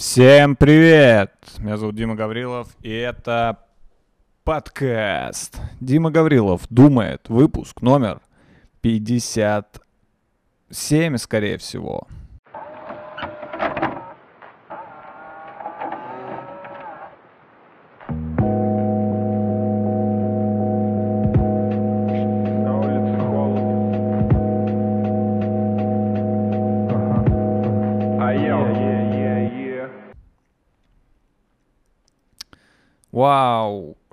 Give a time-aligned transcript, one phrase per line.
[0.00, 1.30] Всем привет!
[1.58, 3.58] Меня зовут Дима Гаврилов, и это
[4.44, 5.60] подкаст.
[5.78, 8.22] Дима Гаврилов думает, выпуск номер
[8.80, 12.08] 57, скорее всего.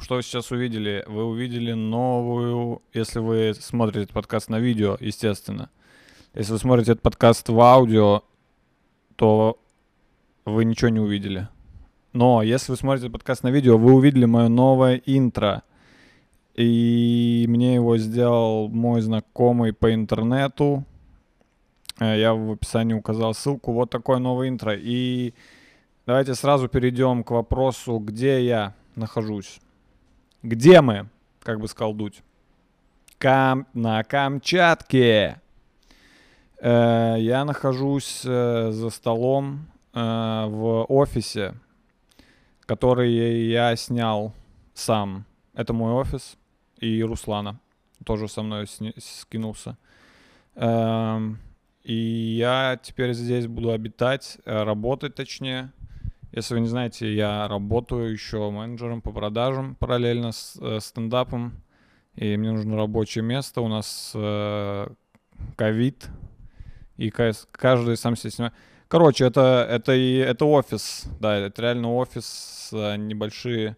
[0.08, 1.04] Что вы сейчас увидели?
[1.06, 5.70] Вы увидели новую, если вы смотрите этот подкаст на видео, естественно.
[6.34, 8.24] Если вы смотрите этот подкаст в аудио,
[9.18, 9.60] то
[10.46, 11.50] вы ничего не увидели.
[12.14, 15.64] Но если вы смотрите подкаст на видео, вы увидели мое новое интро.
[16.56, 20.86] И мне его сделал мой знакомый по интернету.
[22.00, 23.74] Э, Я в описании указал ссылку.
[23.74, 24.74] Вот такое новое интро.
[24.74, 25.34] И
[26.06, 29.60] давайте сразу перейдем к вопросу, где я нахожусь.
[30.48, 31.10] Где мы,
[31.44, 32.24] как бы сказал Дудь?
[33.18, 33.68] Кам...
[33.74, 35.42] На Камчатке.
[36.62, 41.54] Э, я нахожусь э, за столом э, в офисе,
[42.62, 43.12] который
[43.50, 44.34] я снял
[44.74, 45.26] сам.
[45.54, 46.38] Это мой офис
[46.80, 47.60] и Руслана
[48.06, 49.78] тоже со мной сни- скинулся.
[50.56, 51.40] Эм,
[51.84, 55.74] И я теперь здесь буду обитать, э, работать точнее.
[56.32, 61.54] Если вы не знаете, я работаю еще менеджером по продажам параллельно с э, стендапом.
[62.16, 63.62] И мне нужно рабочее место.
[63.62, 64.88] У нас э,
[65.56, 66.10] ковид.
[66.98, 68.54] И кас- каждый сам себе снимает.
[68.88, 71.06] Короче, это, это, и, это офис.
[71.20, 72.70] Да, это реально офис.
[72.74, 73.78] э, Небольшие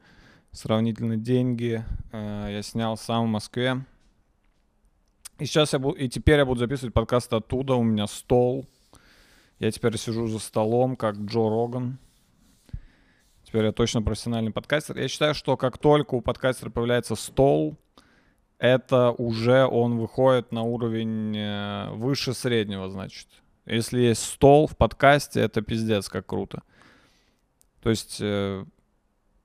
[0.52, 1.84] сравнительно деньги.
[2.12, 3.86] Э, Я снял сам в Москве.
[5.38, 7.76] И сейчас я буду, и теперь я буду записывать подкаст оттуда.
[7.76, 8.66] У меня стол.
[9.60, 11.98] Я теперь сижу за столом, как Джо Роган.
[13.50, 15.00] Теперь я точно профессиональный подкастер.
[15.00, 17.80] Я считаю, что как только у подкастера появляется стол,
[18.60, 23.28] это уже он выходит на уровень э, выше среднего, значит.
[23.66, 26.62] Если есть стол в подкасте, это пиздец, как круто.
[27.82, 28.66] То есть э,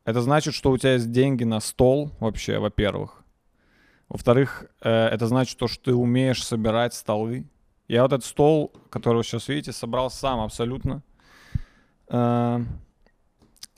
[0.05, 3.25] это значит, что у тебя есть деньги на стол вообще, во-первых.
[4.11, 7.47] Во-вторых, э, это значит то, что ты умеешь собирать столы.
[7.89, 11.03] Я вот этот стол, который вы сейчас видите, собрал сам абсолютно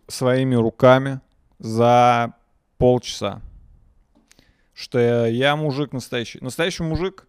[0.08, 1.20] своими руками
[1.58, 2.34] за
[2.78, 3.40] полчаса.
[4.74, 6.38] Что я, я мужик настоящий.
[6.40, 7.26] Настоящий мужик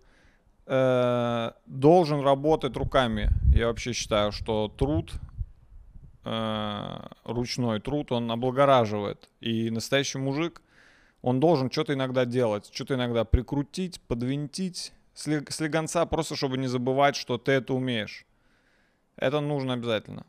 [0.66, 3.30] э, должен работать руками.
[3.56, 5.14] Я вообще считаю, что труд,
[6.26, 9.30] э, ручной труд, он облагораживает.
[9.40, 10.62] И настоящий мужик,
[11.22, 17.16] он должен что-то иногда делать, что-то иногда прикрутить, подвинтить, слег- слегонца, просто чтобы не забывать,
[17.16, 18.26] что ты это умеешь.
[19.16, 20.26] Это нужно обязательно.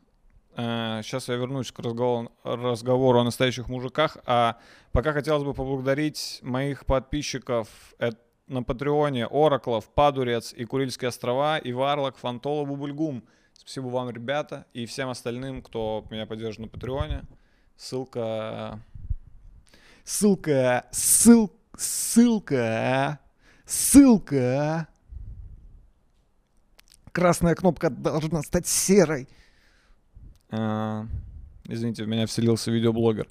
[0.55, 4.17] Сейчас я вернусь к разговору, разговору о настоящих мужиках.
[4.25, 4.57] А
[4.91, 7.67] пока хотелось бы поблагодарить моих подписчиков
[7.99, 8.11] э,
[8.47, 13.23] на Патреоне, Ораклов, Падурец и Курильские острова, и Варлок, Фантола, Бубульгум.
[13.53, 17.23] Спасибо вам, ребята, и всем остальным, кто меня поддержит на Патреоне.
[17.77, 18.79] Ссылка...
[20.03, 20.87] Ссылка...
[20.91, 21.51] Ссыл...
[21.77, 23.19] Ссылка...
[23.65, 24.87] Ссылка...
[27.11, 29.27] Красная кнопка должна стать серой.
[30.51, 31.05] А,
[31.71, 33.27] Извините, в меня вселился видеоблогер.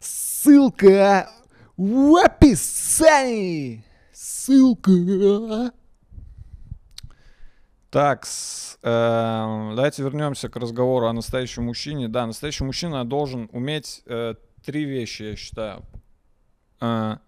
[0.00, 1.30] Ссылка
[1.76, 3.84] в описании.
[4.12, 5.72] Ссылка.
[7.90, 12.08] Так, с, э, давайте вернемся к разговору о настоящем мужчине.
[12.08, 15.82] Да, настоящий мужчина должен уметь э, три вещи, я считаю.
[16.80, 17.18] Э,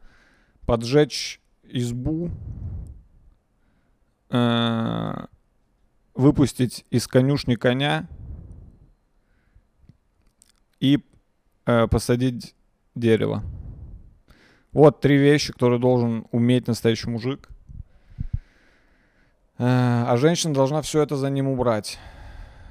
[0.65, 2.31] поджечь избу,
[4.31, 5.26] э,
[6.15, 8.09] выпустить из конюшни коня
[10.84, 11.03] и
[11.65, 12.55] э, посадить
[12.95, 13.43] дерево.
[14.72, 17.49] Вот три вещи, которые должен уметь настоящий мужик.
[19.56, 21.99] Э, а женщина должна все это за ним убрать.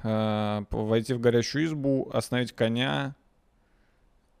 [0.04, 3.16] Э, войти в горящую избу, остановить коня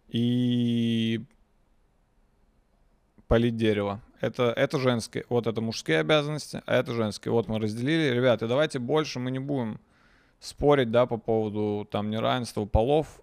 [0.06, 1.24] и
[3.26, 4.00] полить дерево.
[4.20, 5.24] Это, это женские.
[5.28, 7.32] Вот это мужские обязанности, а это женские.
[7.32, 8.14] Вот мы разделили.
[8.14, 9.80] Ребята, давайте больше мы не будем
[10.38, 13.20] спорить, да, по поводу там неравенства полов.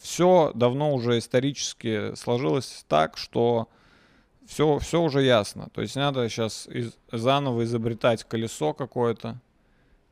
[0.00, 3.68] Все давно уже исторически сложилось так, что
[4.46, 5.68] все, все уже ясно.
[5.72, 9.40] То есть надо сейчас из- заново изобретать колесо какое-то.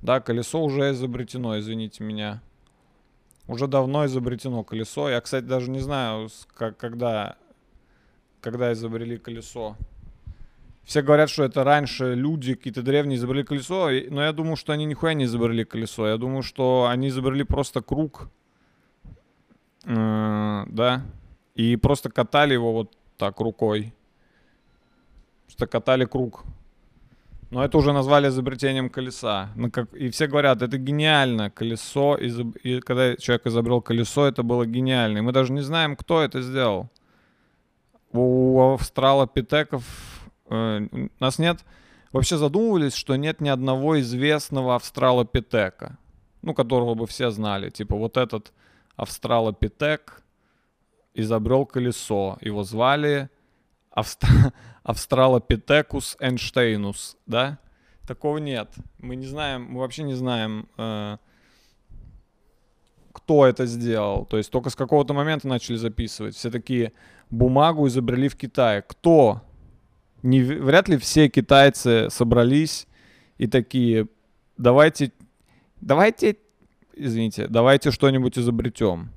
[0.01, 2.43] Да, колесо уже изобретено, извините меня.
[3.47, 5.09] Уже давно изобретено колесо.
[5.09, 7.37] Я, кстати, даже не знаю, как, когда,
[8.41, 9.77] когда изобрели колесо.
[10.85, 14.85] Все говорят, что это раньше люди, какие-то древние, изобрели колесо, но я думаю, что они
[14.85, 16.09] нихуя не изобрели колесо.
[16.09, 18.29] Я думаю, что они изобрели просто круг.
[19.85, 21.03] Э, Да.
[21.55, 23.93] И просто катали его вот так рукой.
[25.49, 26.45] Что катали круг.
[27.51, 29.51] Но это уже назвали изобретением колеса.
[29.57, 31.51] Ну, как, и все говорят, это гениально.
[31.51, 35.19] Колесо, изоб- и когда человек изобрел колесо, это было гениально.
[35.19, 36.89] И мы даже не знаем, кто это сделал.
[38.13, 39.85] У австралопитеков
[40.49, 40.87] э,
[41.21, 41.59] нас нет.
[42.13, 45.99] Вообще задумывались, что нет ни одного известного австралопитека,
[46.41, 47.69] ну, которого бы все знали.
[47.69, 48.53] Типа вот этот
[48.97, 50.23] австралопитек
[51.15, 52.39] изобрел колесо.
[52.41, 53.31] Его звали
[53.91, 54.53] Австра-
[54.83, 57.59] Австралопитекус Эйнштейнус, да?
[58.07, 58.69] Такого нет.
[58.99, 61.19] Мы не знаем, мы вообще не знаем, э,
[63.13, 64.27] кто это сделал.
[64.27, 66.35] То есть только с какого-то момента начали записывать.
[66.35, 66.93] Все такие
[67.31, 68.83] бумагу изобрели в Китае.
[68.83, 69.43] Кто?
[70.23, 72.87] Не, вряд ли все китайцы собрались
[73.39, 74.07] и такие,
[74.57, 75.13] давайте,
[75.81, 76.37] давайте,
[76.95, 79.11] извините, давайте что-нибудь изобретем.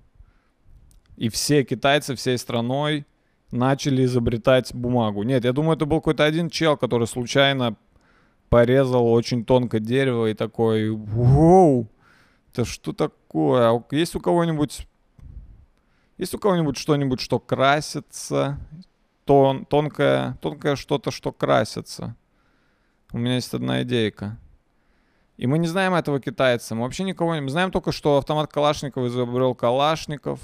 [1.17, 3.05] И все китайцы всей страной
[3.51, 5.23] начали изобретать бумагу.
[5.23, 7.77] Нет, я думаю, это был какой-то один чел, который случайно
[8.49, 11.87] порезал очень тонко дерево и такой, воу,
[12.51, 13.69] это что такое?
[13.69, 14.87] А есть у кого-нибудь,
[16.17, 18.59] есть у кого-нибудь что-нибудь, что красится?
[19.25, 22.15] Тон, тонкое, тонкое что-то, что красится.
[23.11, 24.37] У меня есть одна идейка.
[25.37, 26.75] И мы не знаем этого китайца.
[26.75, 27.41] Мы вообще никого не...
[27.41, 30.39] Мы знаем только, что автомат Калашникова изобрел Калашников.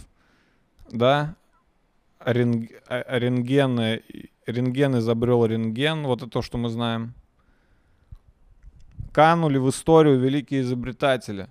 [0.91, 1.35] Да?
[2.19, 4.01] Рентг- а- Рентген,
[4.45, 6.03] рентген изобрел рентген.
[6.03, 7.13] Вот это то, что мы знаем.
[9.13, 11.47] Канули в историю великие изобретатели.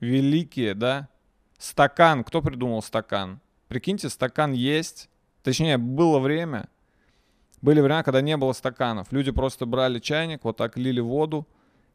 [0.00, 1.08] Великие, да?
[1.58, 2.24] Стакан.
[2.24, 3.40] Кто придумал стакан?
[3.68, 5.08] Прикиньте, стакан есть.
[5.42, 6.68] Точнее, было время.
[7.62, 9.12] Были времена, когда не было стаканов.
[9.12, 11.46] Люди просто брали чайник, вот так лили воду,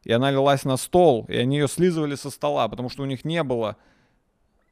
[0.04, 3.24] и она лилась на стол, и они ее слизывали со стола, потому что у них
[3.24, 3.76] не было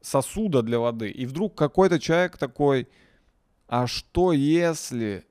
[0.01, 1.09] сосуда для воды.
[1.09, 2.87] И вдруг какой-то человек такой,
[3.67, 5.25] а что если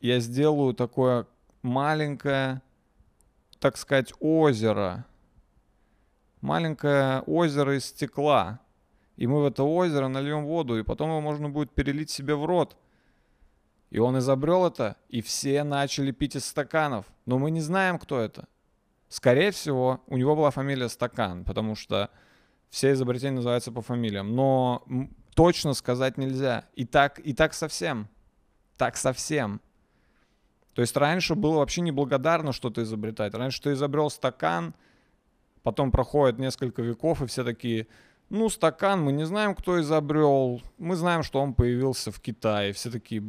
[0.00, 1.26] я сделаю такое
[1.62, 2.60] маленькое,
[3.58, 5.06] так сказать, озеро?
[6.42, 8.60] Маленькое озеро из стекла.
[9.16, 12.44] И мы в это озеро нальем воду, и потом его можно будет перелить себе в
[12.44, 12.76] рот.
[13.88, 17.06] И он изобрел это, и все начали пить из стаканов.
[17.24, 18.46] Но мы не знаем, кто это.
[19.08, 22.10] Скорее всего, у него была фамилия Стакан, потому что
[22.70, 24.34] все изобретения называются по фамилиям.
[24.34, 24.84] Но
[25.34, 26.64] точно сказать нельзя.
[26.74, 28.08] И так, и так совсем.
[28.76, 29.60] Так совсем.
[30.74, 33.34] То есть раньше было вообще неблагодарно что-то изобретать.
[33.34, 34.74] Раньше ты изобрел стакан,
[35.62, 37.86] потом проходит несколько веков, и все такие,
[38.28, 40.60] ну, стакан, мы не знаем, кто изобрел.
[40.78, 42.72] Мы знаем, что он появился в Китае.
[42.72, 43.22] Все такие,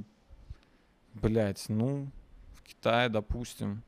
[1.14, 2.10] блядь, ну,
[2.56, 3.84] в Китае, допустим.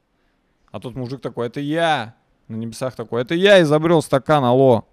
[0.71, 2.15] А тут мужик такой, это я.
[2.47, 4.87] На небесах такой, это я изобрел стакан, алло.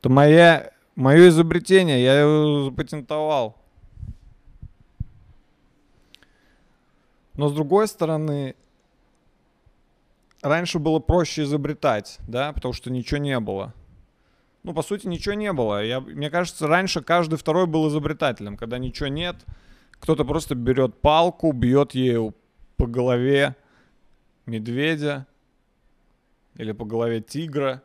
[0.00, 3.56] Это моя, мое изобретение, я его запатентовал.
[7.34, 8.54] Но с другой стороны,
[10.42, 13.74] раньше было проще изобретать, да, потому что ничего не было.
[14.62, 15.84] Ну, по сути, ничего не было.
[15.84, 18.56] Я, мне кажется, раньше каждый второй был изобретателем.
[18.56, 19.44] Когда ничего нет,
[19.92, 22.34] кто-то просто берет палку, бьет ею
[22.76, 23.56] по голове
[24.46, 25.26] медведя
[26.56, 27.82] или по голове тигра.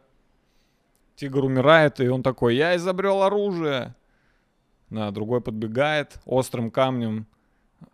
[1.16, 3.96] Тигр умирает, и он такой, я изобрел оружие.
[4.90, 7.28] Да, другой подбегает, острым камнем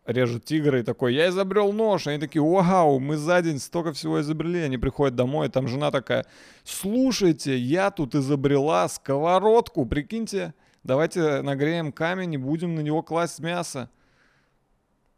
[0.06, 2.08] режет тигра и такой, я изобрел нож.
[2.08, 4.62] Они такие, вау, мы за день столько всего изобрели.
[4.62, 6.25] Они приходят домой, там жена такая,
[6.63, 13.90] слушайте, я тут изобрела сковородку, прикиньте, давайте нагреем камень и будем на него класть мясо.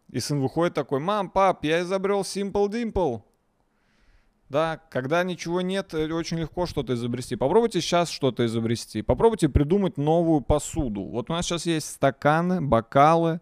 [0.09, 3.21] И сын выходит такой, мам, пап, я изобрел Simple Dimple.
[4.49, 7.35] Да, когда ничего нет, э, очень легко что-то изобрести.
[7.35, 9.01] Попробуйте сейчас что-то изобрести.
[9.01, 11.03] Попробуйте придумать новую посуду.
[11.03, 13.41] Вот у нас сейчас есть стаканы, бокалы,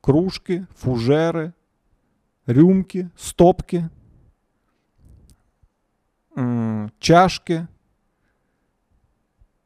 [0.00, 1.54] кружки, фужеры,
[2.46, 3.90] рюмки, стопки,
[7.00, 7.66] чашки,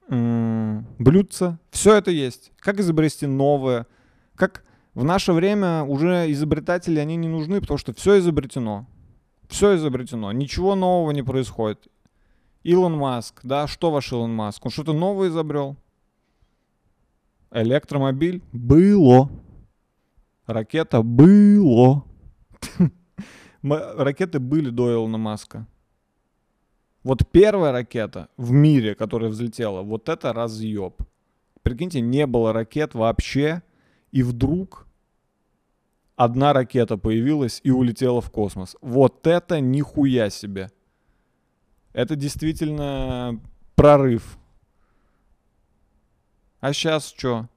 [0.08, 1.58] блюдца.
[1.70, 2.52] Все это есть.
[2.60, 3.86] Как изобрести новое?
[4.36, 4.64] Как
[4.94, 8.86] в наше время уже изобретатели, они не нужны, потому что все изобретено.
[9.48, 10.30] Все изобретено.
[10.32, 11.88] Ничего нового не происходит.
[12.62, 14.64] Илон Маск, да, что ваш Илон Маск?
[14.64, 15.76] Он что-то новое изобрел?
[17.50, 18.42] Электромобиль?
[18.52, 19.30] Было.
[20.46, 21.02] Ракета?
[21.02, 22.04] Было.
[23.62, 25.66] Ракеты были до Илона Маска.
[27.02, 31.00] Вот первая ракета в мире, которая взлетела, вот это разъеб.
[31.62, 33.62] Прикиньте, не было ракет вообще,
[34.10, 34.87] и вдруг
[36.18, 38.76] одна ракета появилась и улетела в космос.
[38.82, 40.70] Вот это нихуя себе.
[41.92, 43.40] Это действительно
[43.76, 44.36] прорыв.
[46.60, 47.48] А сейчас что?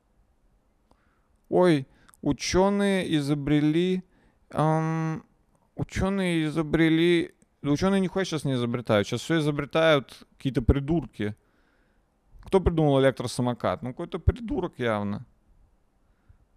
[1.50, 1.88] Ой,
[2.22, 4.04] ученые изобрели...
[4.52, 5.26] эм,
[5.76, 7.34] ученые изобрели...
[7.64, 9.08] Ученые нихуя сейчас не изобретают.
[9.08, 11.36] Сейчас все изобретают какие-то придурки.
[12.42, 13.82] Кто придумал электросамокат?
[13.82, 15.26] Ну, какой-то придурок явно.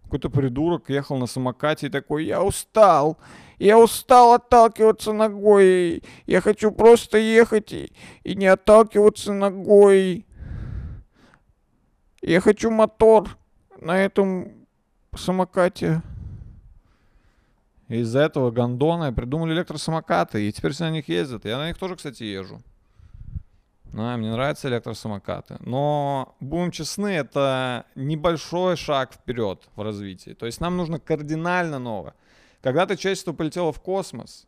[0.05, 3.17] Какой-то придурок ехал на самокате и такой, я устал,
[3.57, 7.91] я устал отталкиваться ногой, я хочу просто ехать и,
[8.23, 10.25] и не отталкиваться ногой.
[12.21, 13.37] Я хочу мотор
[13.79, 14.67] на этом
[15.15, 16.01] самокате.
[17.87, 21.45] Из-за этого гондона придумали электросамокаты, и теперь все на них ездят.
[21.45, 22.63] Я на них тоже, кстати, езжу.
[23.95, 25.55] Да, мне нравятся электросамокаты.
[25.61, 30.31] Но, будем честны, это небольшой шаг вперед в развитии.
[30.31, 32.13] То есть нам нужно кардинально новое.
[32.61, 34.47] Когда-то человечество полетело в космос,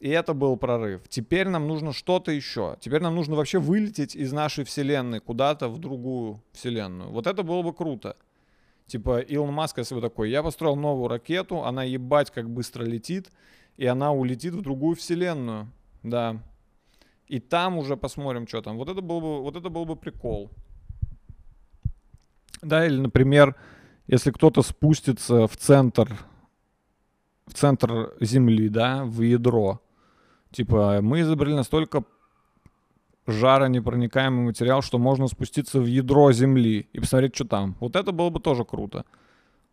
[0.00, 1.08] и это был прорыв.
[1.08, 2.76] Теперь нам нужно что-то еще.
[2.78, 7.10] Теперь нам нужно вообще вылететь из нашей вселенной куда-то в другую вселенную.
[7.10, 8.18] Вот это было бы круто.
[8.86, 13.32] Типа Илон Маск, если бы такой, я построил новую ракету, она ебать как быстро летит,
[13.78, 15.70] и она улетит в другую вселенную.
[16.02, 16.42] Да.
[17.34, 18.76] И там уже посмотрим, что там.
[18.76, 20.50] Вот это был бы, вот это был бы прикол.
[22.62, 23.56] Да, или, например,
[24.06, 26.16] если кто-то спустится в центр,
[27.46, 29.80] в центр Земли, да, в ядро,
[30.52, 32.04] типа мы изобрели настолько
[33.26, 37.74] жаронепроникаемый материал, что можно спуститься в ядро Земли и посмотреть, что там.
[37.80, 39.04] Вот это было бы тоже круто.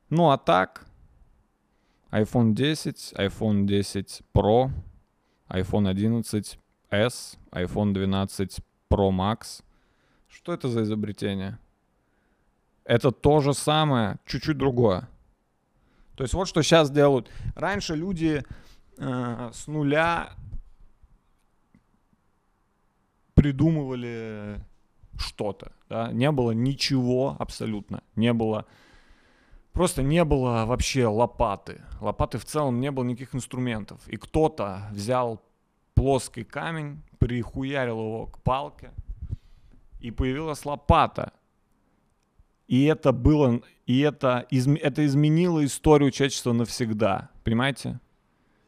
[0.09, 0.87] Ну а так,
[2.09, 4.71] iPhone 10, iPhone 10 Pro,
[5.47, 6.57] iPhone 11
[6.91, 9.63] S, iPhone 12 Pro Max.
[10.27, 11.57] Что это за изобретение?
[12.83, 15.07] Это то же самое, чуть-чуть другое.
[16.15, 17.29] То есть вот что сейчас делают.
[17.55, 18.43] Раньше люди
[18.97, 20.31] э, с нуля
[23.33, 24.63] придумывали
[25.17, 25.71] что-то.
[25.89, 26.11] Да?
[26.11, 28.03] Не было ничего абсолютно.
[28.15, 28.65] Не было...
[29.73, 31.81] Просто не было вообще лопаты.
[32.01, 34.05] Лопаты в целом не было никаких инструментов.
[34.07, 35.41] И кто-то взял
[35.93, 38.91] плоский камень, прихуярил его к палке,
[39.99, 41.33] и появилась лопата.
[42.67, 47.29] И это было, и это, это изменило историю человечества навсегда.
[47.43, 47.99] Понимаете?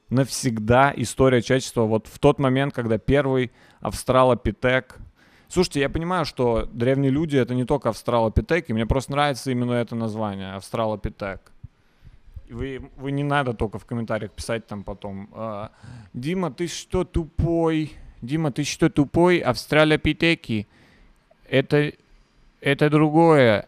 [0.09, 1.83] Навсегда история человечества.
[1.83, 4.97] Вот в тот момент, когда первый австралопитек...
[5.47, 9.95] Слушайте, я понимаю, что древние люди это не только австралопитеки, мне просто нравится именно это
[9.95, 11.52] название, австралопитек.
[12.53, 15.27] Вы, вы не надо только в комментариях писать там потом.
[15.33, 15.71] «А,
[16.13, 17.93] Дима, ты что тупой?
[18.21, 19.39] Дима, ты что тупой?
[19.39, 20.67] Австралопитеки.
[21.49, 21.93] Это,
[22.61, 23.67] это другое.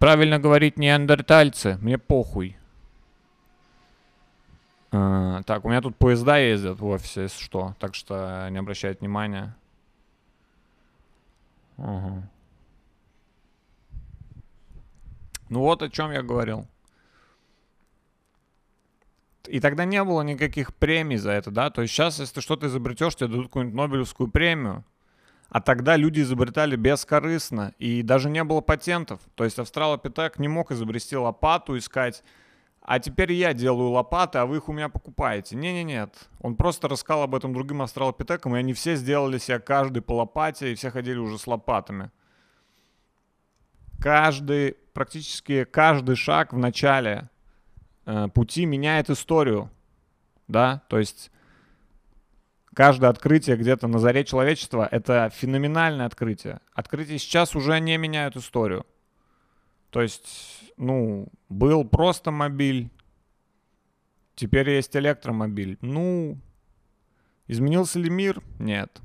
[0.00, 1.78] Правильно говорить неандертальцы.
[1.80, 2.56] Мне похуй.
[4.90, 7.76] А, так, у меня тут поезда ездят в офисе, если что.
[7.78, 9.54] Так что не обращайте внимания.
[11.76, 12.28] Ага.
[15.50, 16.66] Ну вот о чем я говорил.
[19.48, 21.70] И тогда не было никаких премий за это, да?
[21.70, 24.84] То есть сейчас, если ты что-то изобретешь, тебе дадут какую-нибудь Нобелевскую премию.
[25.48, 29.20] А тогда люди изобретали бескорыстно, и даже не было патентов.
[29.34, 32.22] То есть австралопитек не мог изобрести лопату, искать,
[32.82, 35.56] а теперь я делаю лопаты, а вы их у меня покупаете.
[35.56, 36.14] Не-не-нет.
[36.40, 40.72] Он просто рассказал об этом другим австралопитекам, и они все сделали себе каждый по лопате,
[40.72, 42.10] и все ходили уже с лопатами.
[44.00, 47.28] Каждый, практически каждый шаг в начале
[48.34, 49.70] пути меняет историю,
[50.46, 51.30] да, то есть
[52.74, 56.60] каждое открытие где-то на заре человечества— это феноменальное открытие.
[56.72, 58.86] Открытия сейчас уже не меняют историю.
[59.90, 62.90] То есть, ну, был просто мобиль,
[64.34, 65.78] теперь есть электромобиль.
[65.80, 66.38] Ну,
[67.46, 68.42] изменился ли мир?
[68.58, 69.00] Нет.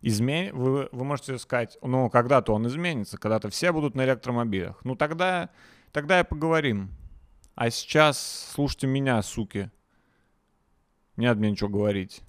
[0.00, 0.54] Измен...
[0.56, 4.80] Вы, вы можете сказать, ну, когда-то он изменится, когда-то все будут на электромобилях.
[4.84, 5.50] Ну, тогда,
[5.92, 6.90] тогда и поговорим.
[7.54, 9.70] А сейчас слушайте меня, суки.
[11.16, 12.22] Не надо мне ничего говорить.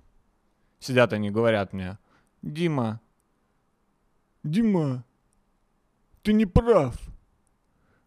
[0.80, 1.98] Сидят они, говорят мне.
[2.44, 3.02] Дима,
[4.44, 5.04] Дима,
[6.22, 6.96] ты не прав.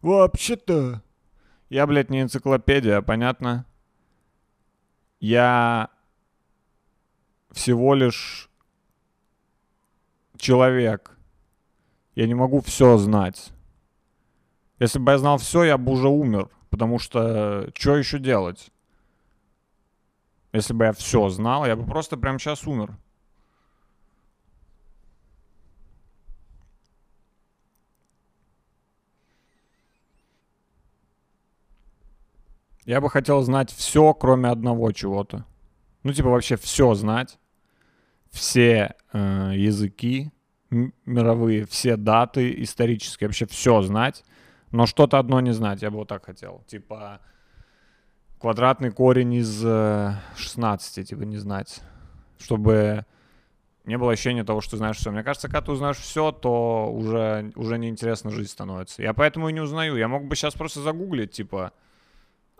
[0.01, 1.03] Вообще-то.
[1.67, 3.65] Я, блядь, не энциклопедия, понятно?
[5.19, 5.89] Я
[7.51, 8.49] всего лишь
[10.37, 11.17] человек.
[12.15, 13.51] Я не могу все знать.
[14.79, 16.49] Если бы я знал все, я бы уже умер.
[16.79, 18.71] Потому что что еще делать?
[20.53, 22.97] Если бы я все знал, я бы просто прямо сейчас умер.
[32.85, 35.45] Я бы хотел знать все, кроме одного чего-то.
[36.03, 37.39] Ну, типа вообще все знать.
[38.31, 40.31] Все э, языки,
[40.69, 44.23] мировые, все даты исторические, вообще все знать,
[44.71, 46.63] но что-то одно не знать, я бы вот так хотел.
[46.67, 47.19] Типа
[48.39, 51.81] квадратный корень из э, 16, типа не знать,
[52.37, 53.05] чтобы
[53.85, 55.11] не было ощущения того, что ты знаешь все.
[55.11, 59.01] Мне кажется, когда ты узнаешь все, то уже, уже неинтересно жизнь становится.
[59.01, 59.97] Я поэтому и не узнаю.
[59.97, 61.73] Я мог бы сейчас просто загуглить, типа,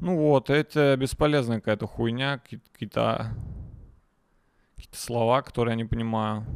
[0.00, 3.34] Ну вот, это бесполезная какая-то хуйня, какие- какие-то
[4.76, 6.46] какие-то слова, которые я не понимаю.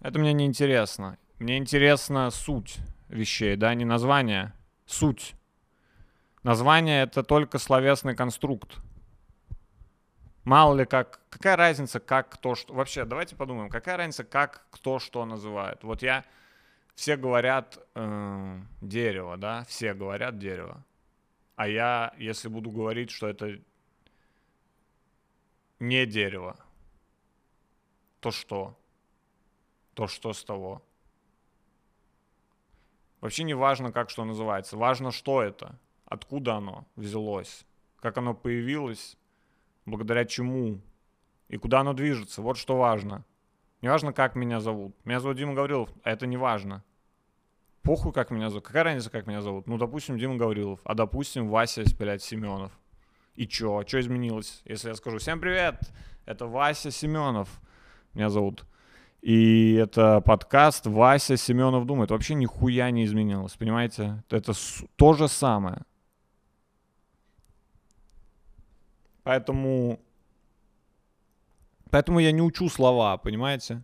[0.00, 1.16] Это мне не интересно.
[1.38, 2.76] Мне интересна суть
[3.08, 4.52] вещей, да, не название,
[4.84, 5.34] суть.
[6.42, 8.76] Название это только словесный конструкт.
[10.44, 12.74] Мало ли как, какая разница, как кто что.
[12.74, 15.84] Вообще, давайте подумаем, какая разница, как кто что называет.
[15.84, 16.24] Вот я,
[16.94, 20.84] все говорят э, дерево, да, все говорят дерево.
[21.54, 23.60] А я, если буду говорить, что это
[25.78, 26.56] не дерево,
[28.20, 28.76] то что?
[29.94, 30.82] То что с того?
[33.20, 34.76] Вообще не важно, как что называется.
[34.76, 37.64] Важно, что это, откуда оно взялось,
[38.00, 39.16] как оно появилось,
[39.86, 40.80] благодаря чему
[41.48, 42.42] и куда оно движется.
[42.42, 43.24] Вот что важно.
[43.82, 44.94] Не важно, как меня зовут.
[45.04, 46.84] Меня зовут Дима Гаврилов, а это не важно.
[47.82, 48.64] Похуй, как меня зовут.
[48.64, 49.66] Какая разница, как меня зовут?
[49.66, 52.72] Ну, допустим, Дима Гаврилов, а допустим, Вася, блядь, Семенов.
[53.34, 53.82] И чё?
[53.82, 54.62] Чё изменилось?
[54.64, 55.80] Если я скажу, всем привет,
[56.26, 57.48] это Вася Семенов
[58.14, 58.64] меня зовут.
[59.20, 62.10] И это подкаст Вася Семенов думает.
[62.10, 64.22] Вообще нихуя не изменилось, понимаете?
[64.30, 64.52] Это
[64.96, 65.82] то же самое.
[69.22, 70.00] Поэтому...
[71.90, 73.82] Поэтому я не учу слова, понимаете?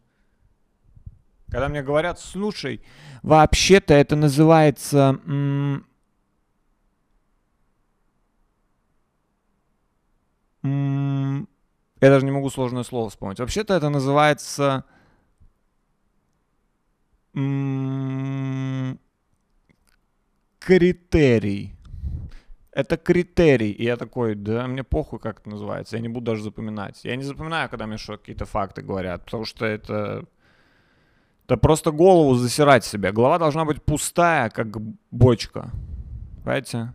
[1.50, 2.82] Когда мне говорят, слушай,
[3.22, 5.18] вообще-то это называется...
[5.26, 5.84] м,
[12.00, 13.40] Я даже не могу сложное слово вспомнить.
[13.40, 14.84] Вообще-то это называется...
[17.34, 18.98] м,
[20.58, 21.74] Критерий.
[22.78, 23.72] Это критерий.
[23.72, 25.96] И я такой, да мне похуй, как это называется.
[25.96, 27.00] Я не буду даже запоминать.
[27.04, 30.24] Я не запоминаю, когда мне что какие-то факты говорят, потому что это...
[31.46, 33.10] Это просто голову засирать себе.
[33.10, 34.68] Голова должна быть пустая, как
[35.10, 35.70] бочка.
[36.44, 36.92] Понимаете?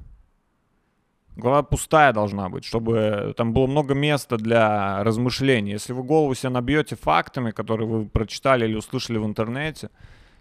[1.36, 5.72] Голова пустая должна быть, чтобы там было много места для размышлений.
[5.72, 9.89] Если вы голову себе набьете фактами, которые вы прочитали или услышали в интернете,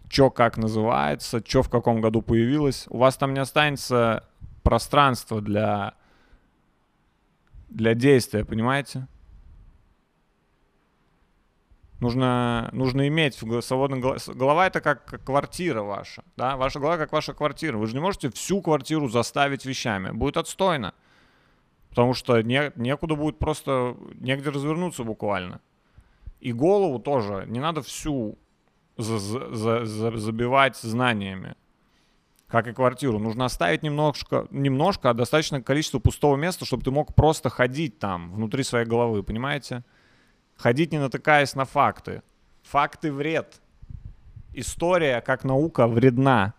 [0.09, 4.29] что как называется, что в каком году появилось, у вас там не останется
[4.63, 5.95] пространства для,
[7.69, 9.07] для действия, понимаете?
[12.01, 16.81] Нужно, нужно иметь в го- свободной голо- с- голова это как, квартира ваша, да, ваша
[16.81, 17.79] голова как ваша квартира.
[17.79, 20.95] Вы же не можете всю квартиру заставить вещами, будет отстойно,
[21.91, 25.61] потому что не, некуда будет просто негде развернуться буквально.
[26.41, 28.37] И голову тоже не надо всю
[28.97, 31.55] за- за- за- забивать знаниями,
[32.53, 33.19] как и квартиру.
[33.19, 38.31] Нужно оставить немножко, немножко, а достаточное количество пустого места, чтобы ты мог просто ходить там
[38.31, 39.85] внутри своей головы, понимаете?
[40.57, 42.23] Ходить не натыкаясь на факты.
[42.65, 43.59] Факты вред.
[44.53, 46.53] История, как наука, вредна.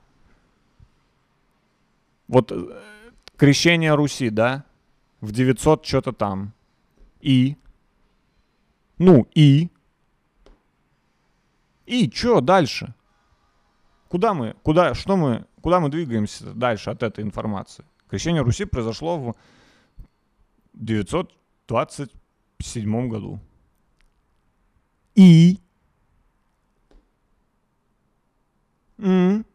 [2.28, 2.82] Вот э,
[3.38, 4.66] крещение Руси, да?
[5.22, 6.54] В 900 что-то там.
[7.22, 7.56] И?
[8.98, 9.70] Ну, и?
[11.86, 12.96] И что дальше?
[14.08, 17.86] Куда мы, куда, что мы, куда мы двигаемся дальше от этой информации?
[18.10, 19.34] Крещение Руси произошло в
[20.74, 23.40] 927 году.
[25.16, 25.58] И?
[28.98, 29.46] М?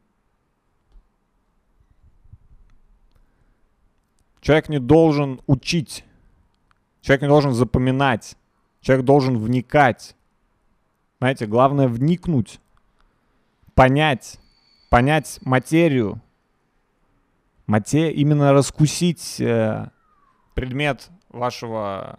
[4.40, 6.04] Человек не должен учить.
[7.02, 8.38] Человек не должен запоминать.
[8.80, 10.16] Человек должен вникать.
[11.18, 12.60] Знаете, главное вникнуть.
[13.74, 14.40] Понять.
[14.88, 16.20] Понять материю.
[17.66, 18.10] Мате...
[18.12, 19.90] Именно раскусить э,
[20.54, 22.18] предмет вашего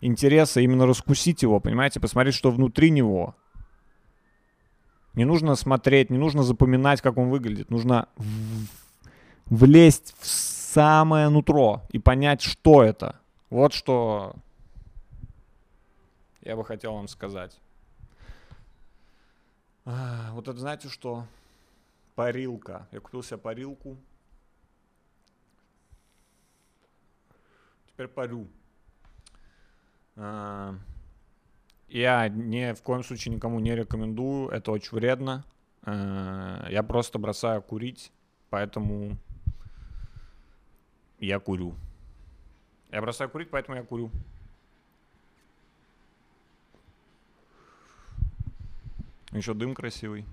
[0.00, 3.36] интереса, именно раскусить его, понимаете, посмотреть, что внутри него.
[5.14, 7.70] Не нужно смотреть, не нужно запоминать, как он выглядит.
[7.70, 8.66] Нужно в-
[9.46, 13.20] влезть в самое нутро и понять, что это.
[13.48, 14.34] Вот что
[16.42, 17.56] я бы хотел вам сказать.
[19.84, 21.24] А, Вот это знаете что?
[22.14, 22.88] Парилка.
[22.92, 23.98] Я купил себе парилку.
[27.88, 28.48] Теперь парю.
[30.16, 30.74] А,
[31.88, 35.44] Я ни в коем случае никому не рекомендую, это очень вредно.
[35.82, 38.12] А, Я просто бросаю курить,
[38.50, 39.16] поэтому
[41.18, 41.74] я курю.
[42.90, 44.10] Я бросаю курить, поэтому я курю.
[49.32, 50.24] Еще дым красивый.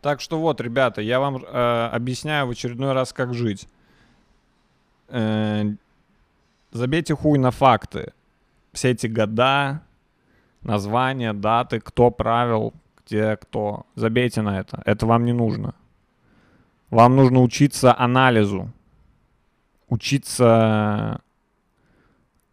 [0.00, 3.68] Так что вот, ребята, я вам э, объясняю в очередной раз, как жить.
[5.08, 5.64] Э,
[6.72, 8.12] забейте хуй на факты.
[8.72, 9.82] Все эти года,
[10.62, 12.72] названия, даты, кто правил,
[13.04, 13.84] где кто.
[13.94, 14.82] Забейте на это.
[14.86, 15.74] Это вам не нужно.
[16.88, 18.72] Вам нужно учиться анализу.
[19.88, 21.20] Учиться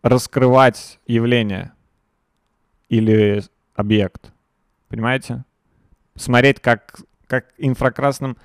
[0.01, 1.71] раскрывать явление
[2.89, 3.43] или
[3.75, 4.31] объект.
[4.89, 5.43] Понимаете?
[6.15, 8.37] Смотреть, как, как инфракрасным,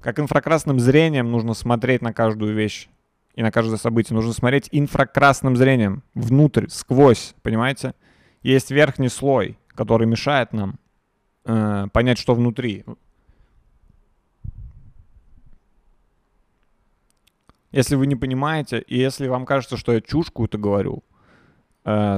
[0.00, 2.88] как инфракрасным зрением нужно смотреть на каждую вещь
[3.34, 4.14] и на каждое событие.
[4.14, 7.94] Нужно смотреть инфракрасным зрением, внутрь, сквозь, понимаете?
[8.42, 10.78] Есть верхний слой, который мешает нам
[11.44, 12.84] э, понять, что внутри.
[17.70, 21.04] Если вы не понимаете, и если вам кажется, что я чушь какую-то говорю,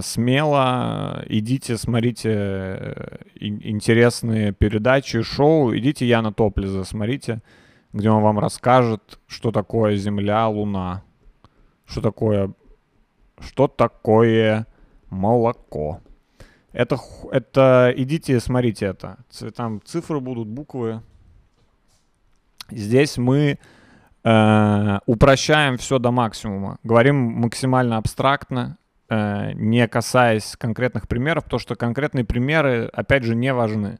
[0.02, 7.40] смело идите, смотрите э, ин- интересные передачи, шоу, идите Яна Топлиза, смотрите,
[7.92, 11.02] где он вам расскажет, что такое Земля, Луна,
[11.86, 12.52] что такое,
[13.38, 14.66] что такое
[15.10, 16.00] молоко.
[16.72, 16.98] Это,
[17.30, 19.18] это идите, смотрите это.
[19.54, 21.02] Там цифры будут, буквы.
[22.70, 23.58] Здесь мы
[24.24, 26.78] э, упрощаем все до максимума.
[26.82, 28.79] Говорим максимально абстрактно, э,
[29.10, 33.98] не касаясь конкретных примеров, потому что конкретные примеры, опять же, не важны.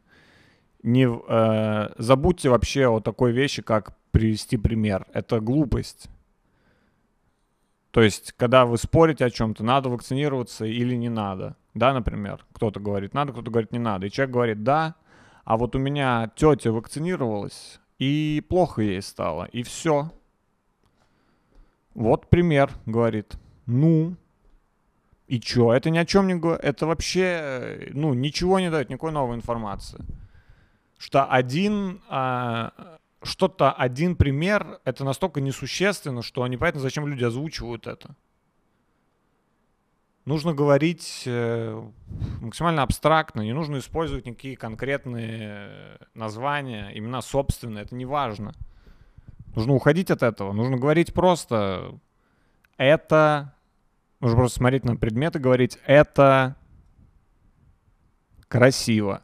[0.83, 5.07] Не, э, забудьте вообще о такой вещи, как привести пример.
[5.13, 6.09] Это глупость.
[7.91, 11.57] То есть, когда вы спорите о чем-то, надо вакцинироваться или не надо.
[11.75, 14.07] Да, например, кто-то говорит надо, кто-то говорит не надо.
[14.07, 14.95] И человек говорит да,
[15.45, 20.11] а вот у меня тетя вакцинировалась, и плохо ей стало, и все.
[21.95, 23.35] Вот пример, говорит.
[23.67, 24.17] Ну,
[25.31, 25.73] и чё?
[25.73, 26.65] Это ни о чем не говорит.
[26.65, 30.05] Это вообще, э, ну, ничего не дает, никакой новой информации.
[30.99, 38.17] Что один, а, что-то, один пример, это настолько несущественно, что непонятно, зачем люди озвучивают это.
[40.25, 41.81] Нужно говорить э,
[42.41, 48.53] максимально абстрактно, не нужно использовать никакие конкретные э, названия, имена собственные, это не важно.
[49.55, 52.01] Нужно уходить от этого, нужно говорить просто
[52.77, 53.55] это,
[54.21, 56.57] нужно просто смотреть на предметы, говорить это
[58.49, 59.23] красиво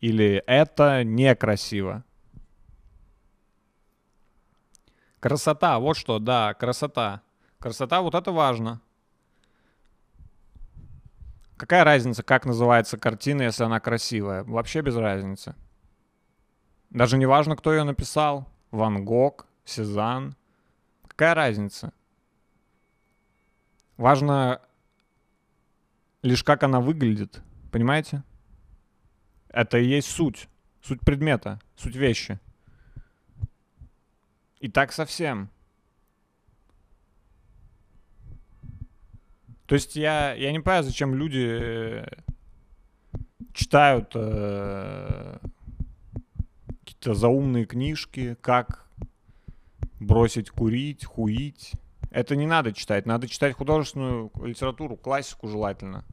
[0.00, 2.04] или это некрасиво.
[5.20, 7.22] Красота, вот что, да, красота.
[7.58, 8.80] Красота, вот это важно.
[11.56, 14.44] Какая разница, как называется картина, если она красивая?
[14.44, 15.56] Вообще без разницы.
[16.90, 18.48] Даже не важно, кто ее написал.
[18.70, 20.36] Ван Гог, Сезанн.
[21.08, 21.92] Какая разница?
[23.98, 24.62] Важно
[26.22, 27.42] лишь как она выглядит.
[27.70, 28.22] Понимаете?
[29.48, 30.48] Это и есть суть.
[30.80, 32.38] Суть предмета, суть вещи.
[34.60, 35.50] И так совсем.
[39.66, 42.06] То есть я, я не понимаю, зачем люди э,
[43.52, 45.38] читают э,
[46.80, 48.88] какие-то заумные книжки, как
[50.00, 51.72] бросить курить, хуить.
[52.10, 56.04] Это не надо читать, надо читать художественную литературу, классику желательно.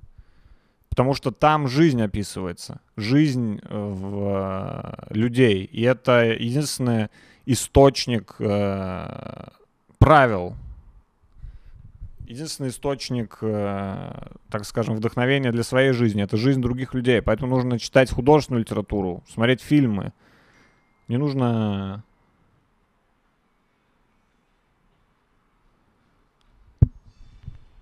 [0.89, 5.63] Потому что там жизнь описывается, жизнь э, в, э, людей.
[5.65, 7.09] И это единственный
[7.45, 9.47] источник э,
[9.99, 10.55] правил,
[12.27, 16.23] единственный источник, э, так скажем, вдохновения для своей жизни.
[16.23, 17.21] Это жизнь других людей.
[17.21, 20.13] Поэтому нужно читать художественную литературу, смотреть фильмы.
[21.07, 22.03] Не нужно...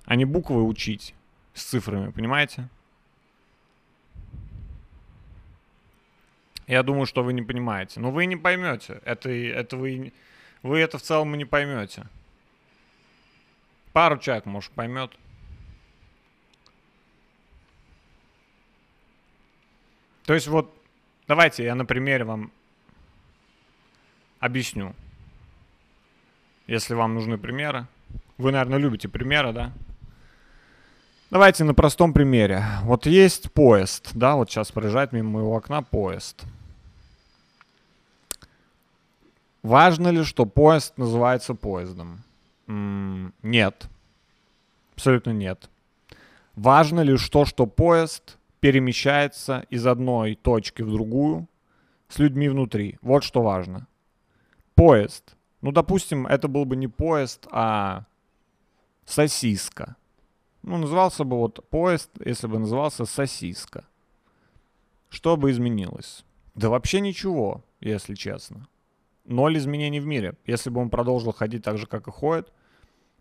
[0.05, 1.15] А не буквы учить
[1.53, 2.67] с цифрами, понимаете?
[6.67, 7.99] Я думаю, что вы не понимаете.
[7.99, 9.01] Но вы не поймете.
[9.05, 10.13] Это, это вы,
[10.61, 12.07] вы это в целом не поймете.
[13.91, 15.11] Пару человек, может, поймет.
[20.25, 20.73] То есть вот,
[21.27, 22.51] давайте я на примере вам
[24.39, 24.95] объясню.
[26.65, 27.87] Если вам нужны примеры.
[28.37, 29.73] Вы, наверное, любите примеры, да?
[31.33, 32.63] Давайте на простом примере.
[32.83, 36.43] Вот есть поезд, да, вот сейчас проезжает мимо моего окна поезд.
[39.63, 42.21] Важно ли, что поезд называется поездом?
[42.67, 43.87] М, Нет.
[44.93, 45.71] Абсолютно нет.
[46.55, 51.47] Важно ли что, что поезд перемещается из одной точки в другую
[52.09, 52.99] с людьми внутри?
[53.01, 53.87] Вот что важно.
[54.75, 55.35] Поезд.
[55.61, 58.03] Ну, допустим, это был бы не поезд, а
[59.07, 59.95] сосиска.
[60.63, 63.85] Ну, назывался бы вот поезд, если бы назывался сосиска.
[65.09, 66.25] Что бы изменилось?
[66.55, 68.67] Да вообще ничего, если честно.
[69.25, 70.35] Ноль изменений в мире.
[70.45, 72.51] Если бы он продолжил ходить так же, как и ходит,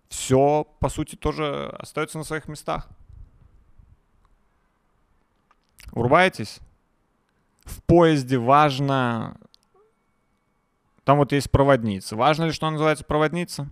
[0.09, 2.89] все, по сути, тоже остается на своих местах.
[5.91, 6.61] Врубаетесь?
[7.65, 9.37] В поезде важно...
[11.05, 12.15] Там вот есть проводница.
[12.15, 13.69] Важно ли, что она называется проводница?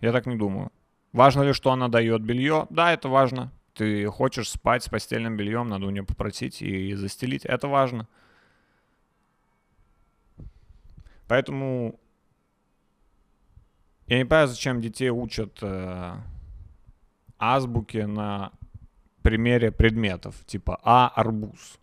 [0.00, 0.70] Я так не думаю.
[1.12, 2.66] Важно ли, что она дает белье?
[2.70, 3.52] Да, это важно.
[3.74, 7.44] Ты хочешь спать с постельным бельем, надо у нее попросить и застелить.
[7.44, 8.08] Это важно.
[11.26, 11.98] Поэтому
[14.06, 16.16] я не понимаю, зачем детей учат э,
[17.38, 18.50] азбуке на
[19.22, 21.78] примере предметов, типа А арбуз.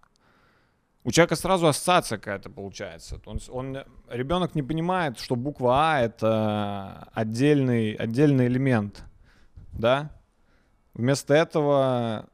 [1.06, 3.22] У человека сразу ассоциация какая-то получается.
[3.26, 3.78] Он, он,
[4.10, 9.06] ребенок не понимает, что буква А это отдельный, отдельный элемент,
[9.78, 10.12] да?
[10.94, 12.28] Вместо этого,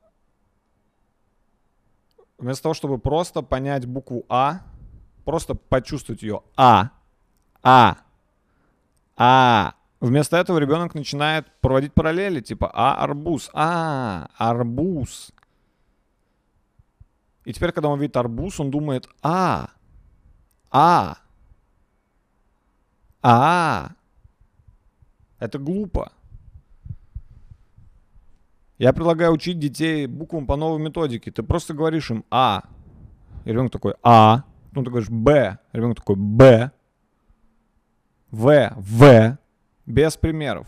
[2.38, 4.62] вместо того, чтобы просто понять букву А,
[5.26, 6.90] просто почувствовать ее А,
[7.62, 7.98] А,
[9.18, 9.74] А.
[10.00, 15.32] Вместо этого ребенок начинает проводить параллели, типа А арбуз, А арбуз.
[17.46, 19.70] И теперь, когда он видит арбуз, он думает А,
[20.72, 21.18] А,
[23.22, 23.92] А.
[25.40, 26.12] Это глупо.
[28.84, 31.32] Я предлагаю учить детей буквам по новой методике.
[31.32, 32.64] Ты просто говоришь им А.
[33.46, 34.44] И ребенок такой А.
[34.72, 35.58] Потом ты говоришь Б.
[35.72, 36.70] Ребенок такой Б.
[38.30, 38.74] В.
[38.76, 39.38] В.
[39.86, 40.68] Без примеров.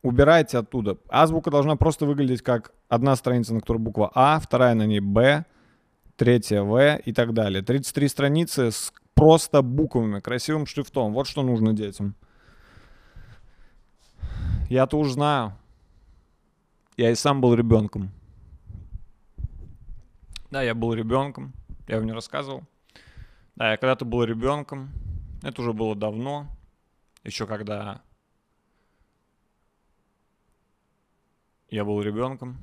[0.00, 0.96] Убирайте оттуда.
[1.10, 5.44] Азбука должна просто выглядеть как одна страница, на которой буква А, вторая на ней Б,
[6.16, 7.62] третья В и так далее.
[7.62, 11.12] 33 страницы с просто буквами, красивым шрифтом.
[11.12, 12.14] Вот что нужно детям.
[14.70, 15.58] Я-то уж знаю.
[16.96, 18.10] Я и сам был ребенком.
[20.50, 21.52] Да, я был ребенком.
[21.88, 22.62] Я вам не рассказывал.
[23.56, 24.90] Да, я когда-то был ребенком.
[25.42, 26.46] Это уже было давно.
[27.24, 28.02] Еще когда
[31.68, 32.58] я был ребенком.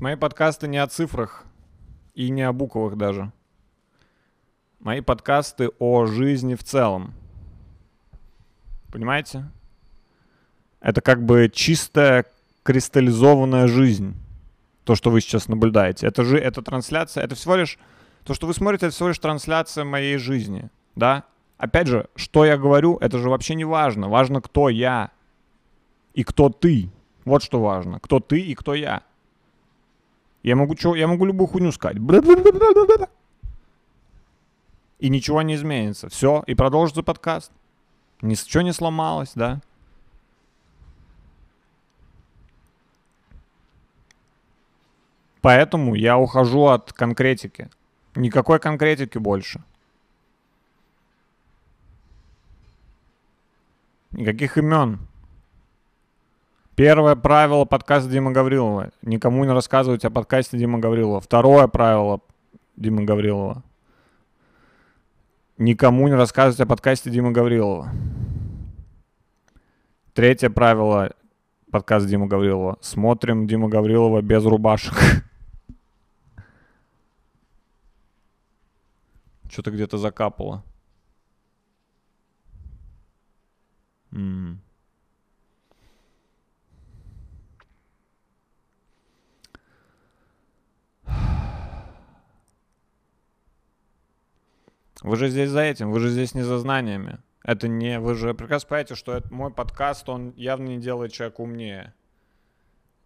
[0.00, 1.44] Мои подкасты не о цифрах
[2.14, 3.30] и не о буквах даже.
[4.80, 7.14] Мои подкасты о жизни в целом.
[8.90, 9.44] Понимаете?
[10.80, 12.26] Это как бы чистая
[12.64, 14.16] кристаллизованная жизнь.
[14.84, 16.06] То, что вы сейчас наблюдаете.
[16.06, 17.78] Это же это трансляция, это всего лишь
[18.24, 21.24] то, что вы смотрите, это всего лишь трансляция моей жизни, да?
[21.56, 24.08] Опять же, что я говорю, это же вообще не важно.
[24.08, 25.12] Важно, кто я
[26.14, 26.90] и кто ты.
[27.24, 28.00] Вот что важно.
[28.00, 29.02] Кто ты и кто я.
[30.44, 31.96] Я могу, чё, я могу любую хуйню сказать.
[34.98, 36.10] И ничего не изменится.
[36.10, 37.50] Все, и продолжится подкаст.
[38.20, 39.60] Ничего не сломалось, да?
[45.40, 47.70] Поэтому я ухожу от конкретики.
[48.14, 49.64] Никакой конкретики больше.
[54.10, 55.00] Никаких имен.
[56.76, 58.90] Первое правило подкаста Дима Гаврилова.
[59.02, 61.20] Никому не рассказывать о подкасте Дима Гаврилова.
[61.20, 62.20] Второе правило
[62.74, 63.62] Дима Гаврилова.
[65.56, 67.92] Никому не рассказывать о подкасте Дима Гаврилова.
[70.14, 71.14] Третье правило
[71.70, 72.76] подкаста Дима Гаврилова.
[72.80, 74.94] Смотрим Дима Гаврилова без рубашек.
[79.48, 80.64] Что-то где-то закапало.
[84.10, 84.63] М.
[95.04, 97.18] Вы же здесь за этим, вы же здесь не за знаниями.
[97.44, 101.42] Это не, вы же прекрасно понимаете, что это мой подкаст, он явно не делает человека
[101.42, 101.92] умнее.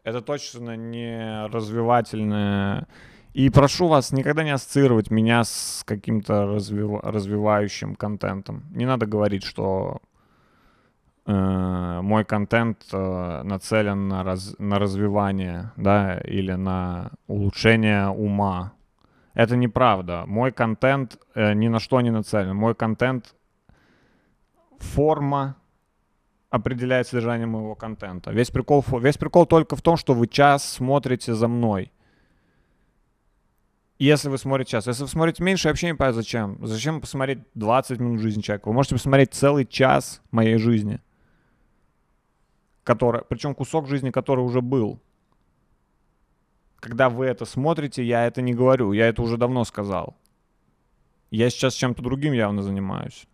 [0.05, 2.87] Это точно не развивательное.
[3.35, 8.63] И прошу вас никогда не ассоциировать меня с каким-то развива- развивающим контентом.
[8.71, 10.01] Не надо говорить, что
[11.27, 18.73] э, мой контент э, нацелен на, раз- на развивание, да, или на улучшение ума.
[19.39, 20.25] Это неправда.
[20.27, 22.57] Мой контент э, ни на что не нацелен.
[22.57, 23.37] Мой контент
[24.79, 25.55] форма
[26.51, 28.33] определяет содержание моего контента.
[28.33, 31.93] Весь прикол, весь прикол только в том, что вы час смотрите за мной.
[34.01, 34.89] Если вы смотрите час.
[34.89, 36.59] Если вы смотрите меньше, я вообще не понимаю, зачем.
[36.67, 38.67] Зачем посмотреть 20 минут жизни человека?
[38.67, 40.99] Вы можете посмотреть целый час моей жизни.
[42.83, 45.01] Которая, причем кусок жизни, который уже был.
[46.81, 48.93] Когда вы это смотрите, я это не говорю.
[48.93, 50.17] Я это уже давно сказал.
[51.31, 53.27] Я сейчас чем-то другим явно занимаюсь.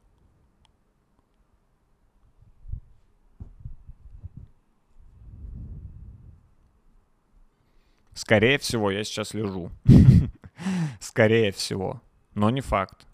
[8.14, 9.70] Скорее всего, я сейчас лежу.
[11.00, 12.00] Скорее всего.
[12.34, 13.06] Но не факт.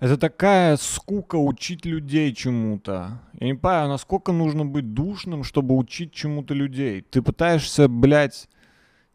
[0.00, 3.20] Это такая скука учить людей чему-то.
[3.40, 7.02] Я не понимаю, насколько нужно быть душным, чтобы учить чему-то людей.
[7.02, 8.48] Ты пытаешься, блядь,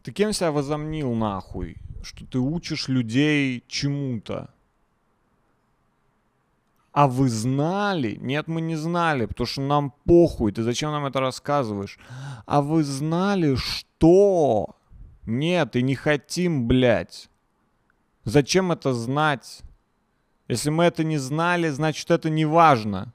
[0.02, 1.76] ты кем себя возомнил нахуй?
[2.02, 4.50] Что ты учишь людей чему-то.
[6.92, 8.18] А вы знали?
[8.20, 10.52] Нет, мы не знали, потому что нам похуй.
[10.52, 11.98] Ты зачем нам это рассказываешь?
[12.44, 14.76] А вы знали, что?
[15.24, 17.30] Нет, и не хотим, блядь.
[18.24, 19.62] Зачем это знать?
[20.48, 23.12] Если мы это не знали, значит это не важно.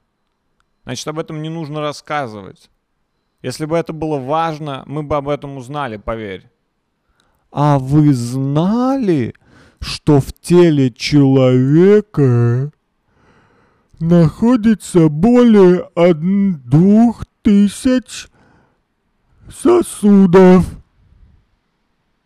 [0.84, 2.70] Значит об этом не нужно рассказывать.
[3.42, 6.50] Если бы это было важно, мы бы об этом узнали, поверь.
[7.52, 9.34] А вы знали,
[9.80, 12.72] что в теле человека
[14.00, 18.28] находится более од- двух тысяч
[19.50, 20.65] сосудов?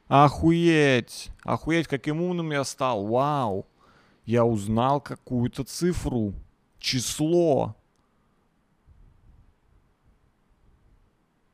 [0.08, 1.30] Охуеть!
[1.44, 3.06] Охуеть, каким умным я стал.
[3.06, 3.66] Вау!
[4.26, 6.34] Я узнал какую-то цифру.
[6.80, 7.76] Число.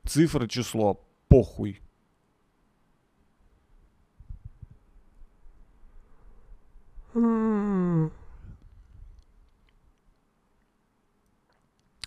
[0.06, 1.06] Цифра, число.
[1.28, 1.82] Похуй.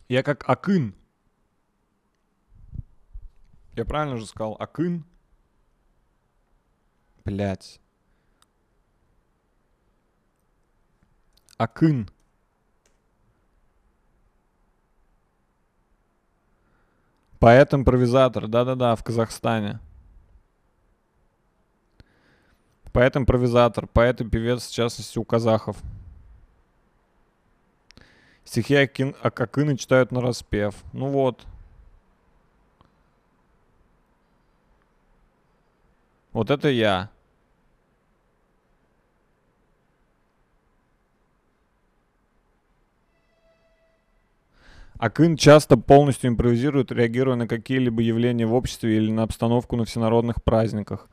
[0.08, 0.94] Я как Акын.
[3.74, 4.56] Я правильно же сказал?
[4.58, 5.04] Акын?
[7.24, 7.81] Блять.
[11.62, 12.08] Акын.
[17.38, 19.80] Поэт-импровизатор, да-да-да, в Казахстане.
[22.92, 25.76] Поэт-импровизатор, поэт и певец, в частности, у казахов.
[28.44, 30.74] Стихи Акин, Акакына читают на распев.
[30.92, 31.46] Ну вот.
[36.32, 37.10] Вот это я.
[45.02, 50.44] Акын часто полностью импровизирует, реагируя на какие-либо явления в обществе или на обстановку на всенародных
[50.44, 51.08] праздниках.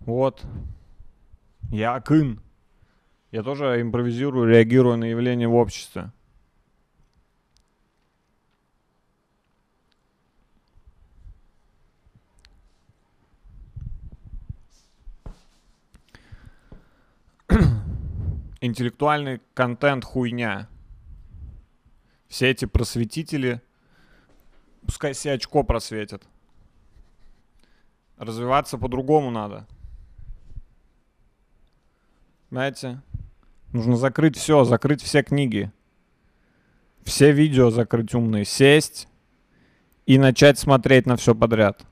[0.00, 0.46] Вот.
[1.70, 2.40] Я Акын.
[3.32, 6.10] Я тоже импровизирую, реагирую на явления в обществе.
[18.64, 20.68] Интеллектуальный контент хуйня.
[22.28, 23.60] Все эти просветители,
[24.86, 26.22] пускай себе очко просветят.
[28.18, 29.66] Развиваться по-другому надо.
[32.50, 33.02] Знаете,
[33.72, 35.72] нужно закрыть все, закрыть все книги.
[37.02, 39.08] Все видео закрыть умные, сесть
[40.06, 41.84] и начать смотреть на все подряд.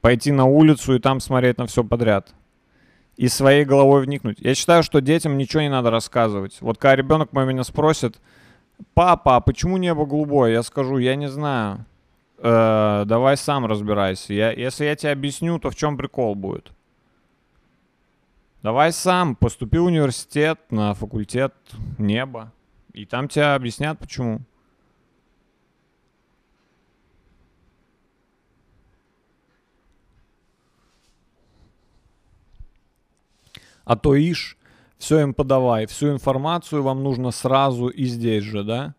[0.00, 2.34] Пойти на улицу и там смотреть на все подряд.
[3.18, 4.38] И своей головой вникнуть.
[4.40, 6.56] Я считаю, что детям ничего не надо рассказывать.
[6.60, 8.18] Вот когда ребенок мой меня спросит,
[8.94, 10.52] папа, а почему небо голубое?
[10.52, 11.84] Я скажу, я не знаю.
[12.38, 14.32] Э, давай сам разбирайся.
[14.32, 16.70] Я, если я тебе объясню, то в чем прикол будет?
[18.62, 21.54] Давай сам поступи в университет на факультет
[21.98, 22.52] неба.
[22.92, 24.40] И там тебе объяснят, почему.
[33.88, 34.58] А то ишь,
[34.98, 38.94] все им подавай, всю информацию вам нужно сразу и здесь же, да?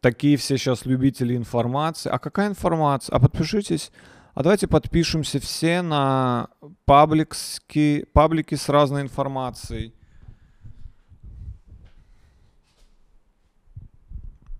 [0.00, 2.10] Такие все сейчас любители информации.
[2.10, 3.16] А какая информация?
[3.16, 3.90] А подпишитесь.
[4.34, 6.50] А давайте подпишемся все на
[6.84, 9.94] пабликски, паблики с разной информацией.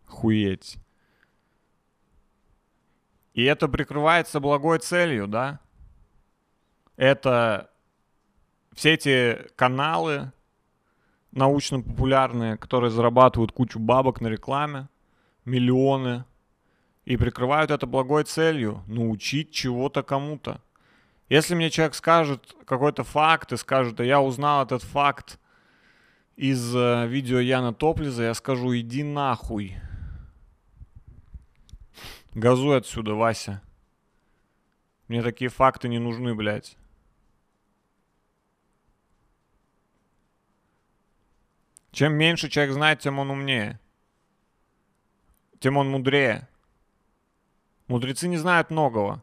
[0.07, 0.79] Хуеть.
[3.35, 5.61] И это прикрывается благой целью, да?
[6.97, 7.71] Это
[8.81, 10.33] все эти каналы
[11.33, 14.89] научно-популярные, которые зарабатывают кучу бабок на рекламе,
[15.45, 16.25] миллионы,
[17.05, 20.63] и прикрывают это благой целью– научить чего-то кому-то.
[21.29, 25.39] Если мне человек скажет какой-то факт и скажет, а я узнал этот факт
[26.37, 29.77] из э, видео Яна Топлиза, я скажу, иди нахуй.
[32.33, 33.61] Газуй отсюда, Вася.
[35.07, 36.79] Мне такие факты не нужны, блядь.
[41.93, 43.81] Чем меньше человек знает, тем он умнее.
[45.59, 46.49] Тем он мудрее.
[47.89, 49.23] Мудрецы не знают многого.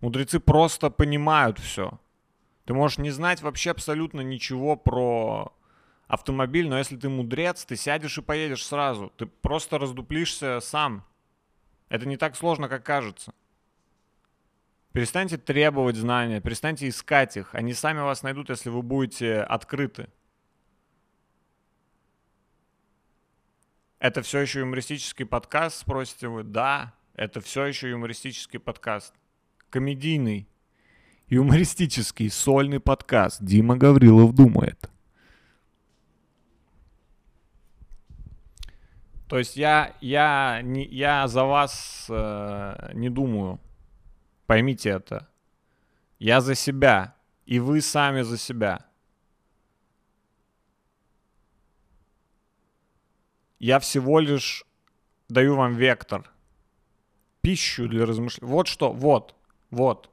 [0.00, 1.98] Мудрецы просто понимают все.
[2.64, 5.56] Ты можешь не знать вообще абсолютно ничего про
[6.08, 9.12] автомобиль, но если ты мудрец, ты сядешь и поедешь сразу.
[9.16, 11.04] Ты просто раздуплишься сам.
[11.88, 13.32] Это не так сложно, как кажется.
[14.92, 17.54] Перестаньте требовать знания, перестаньте искать их.
[17.54, 20.08] Они сами вас найдут, если вы будете открыты.
[24.06, 26.44] Это все еще юмористический подкаст, спросите вы?
[26.44, 29.12] Да, это все еще юмористический подкаст.
[29.68, 30.48] Комедийный,
[31.26, 33.42] юмористический, сольный подкаст.
[33.42, 34.88] Дима Гаврилов думает.
[39.26, 43.58] То есть я, я, не, я за вас э, не думаю.
[44.46, 45.28] Поймите это.
[46.20, 47.16] Я за себя.
[47.44, 48.86] И вы сами за себя.
[53.58, 54.64] Я всего лишь
[55.28, 56.30] даю вам вектор.
[57.40, 58.52] Пищу для размышления.
[58.52, 59.34] Вот что, вот,
[59.70, 60.10] вот.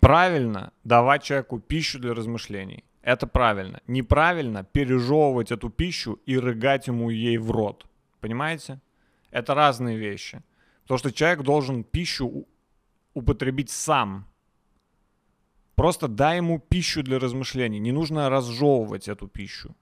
[0.00, 2.84] Правильно давать человеку пищу для размышлений.
[3.02, 3.80] Это правильно.
[3.86, 7.86] Неправильно пережевывать эту пищу и рыгать ему ей в рот.
[8.20, 8.80] Понимаете?
[9.30, 10.42] Это разные вещи.
[10.82, 12.46] Потому что человек должен пищу
[13.14, 14.26] употребить сам.
[15.74, 17.78] Просто дай ему пищу для размышлений.
[17.78, 19.74] Не нужно разжевывать эту пищу.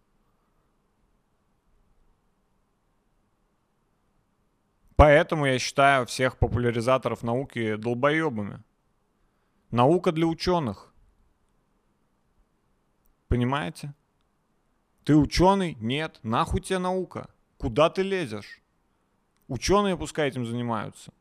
[4.97, 8.63] Поэтому я считаю всех популяризаторов науки долбоебами.
[9.71, 10.93] Наука для ученых.
[13.29, 13.95] Понимаете?
[15.05, 15.77] Ты ученый?
[15.81, 16.19] Нет.
[16.23, 17.29] Нахуй тебе наука?
[17.59, 18.63] Куда ты лезешь?
[19.49, 21.13] Ученые пускай этим занимаются.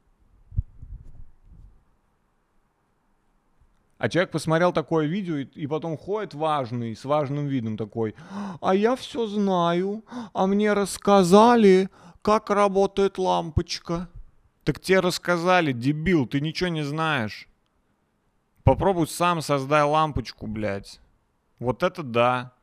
[3.98, 8.14] А человек посмотрел такое видео и, и потом ходит важный, с важным видом такой.
[8.62, 10.04] А я все знаю,
[10.34, 11.90] а мне рассказали,
[12.26, 14.10] как работает лампочка.
[14.64, 17.48] Так тебе рассказали, дебил, ты ничего не знаешь.
[18.64, 21.00] Попробуй сам создай лампочку, блядь.
[21.60, 22.56] Вот это да.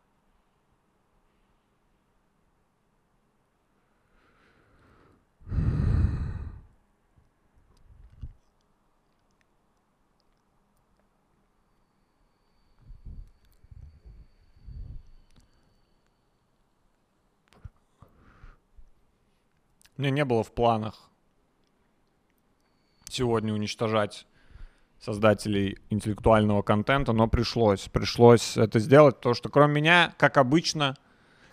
[20.02, 21.10] Меня не было в планах
[23.08, 24.26] сегодня уничтожать
[25.00, 27.88] создателей интеллектуального контента, но пришлось.
[27.88, 30.96] Пришлось это сделать, потому что кроме меня, как обычно,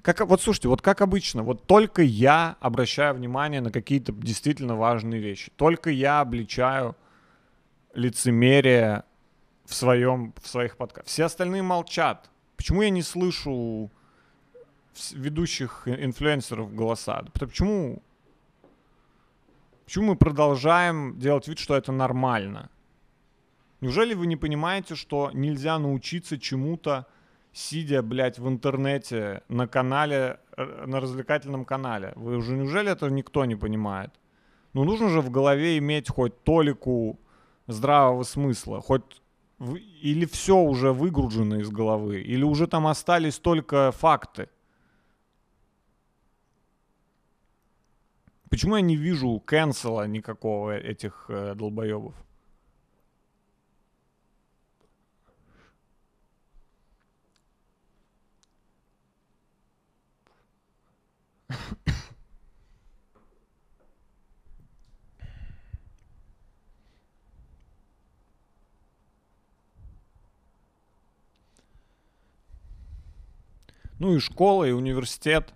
[0.02, 5.20] как, вот слушайте, вот как обычно, вот только я обращаю внимание на какие-то действительно важные
[5.20, 5.52] вещи.
[5.56, 6.96] Только я обличаю
[7.94, 9.04] лицемерие
[9.66, 11.12] в, своем, в своих подкастах.
[11.12, 12.30] Все остальные молчат.
[12.56, 13.92] Почему я не слышу
[15.12, 17.26] ведущих инфлюенсеров голоса?
[17.34, 18.02] Почему
[19.90, 22.70] Почему мы продолжаем делать вид, что это нормально?
[23.82, 27.08] Неужели вы не понимаете, что нельзя научиться чему-то,
[27.54, 32.14] сидя, блядь, в интернете, на канале, э, на развлекательном канале?
[32.16, 34.12] Вы уже неужели это никто не понимает?
[34.74, 37.20] Ну, нужно же в голове иметь хоть толику
[37.66, 39.24] здравого смысла, хоть
[40.04, 44.50] или все уже выгружено из головы, или уже там остались только факты.
[48.50, 52.16] Почему я не вижу канцела никакого этих э, долбоебов?
[74.00, 75.54] Ну и школа, и университет.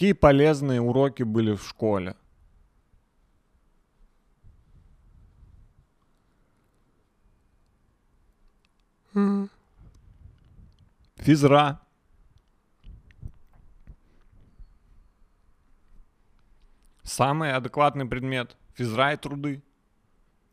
[0.00, 2.16] Какие полезные уроки были в школе?
[11.16, 11.82] Физра.
[17.02, 18.56] Самый адекватный предмет.
[18.72, 19.62] Физра и труды.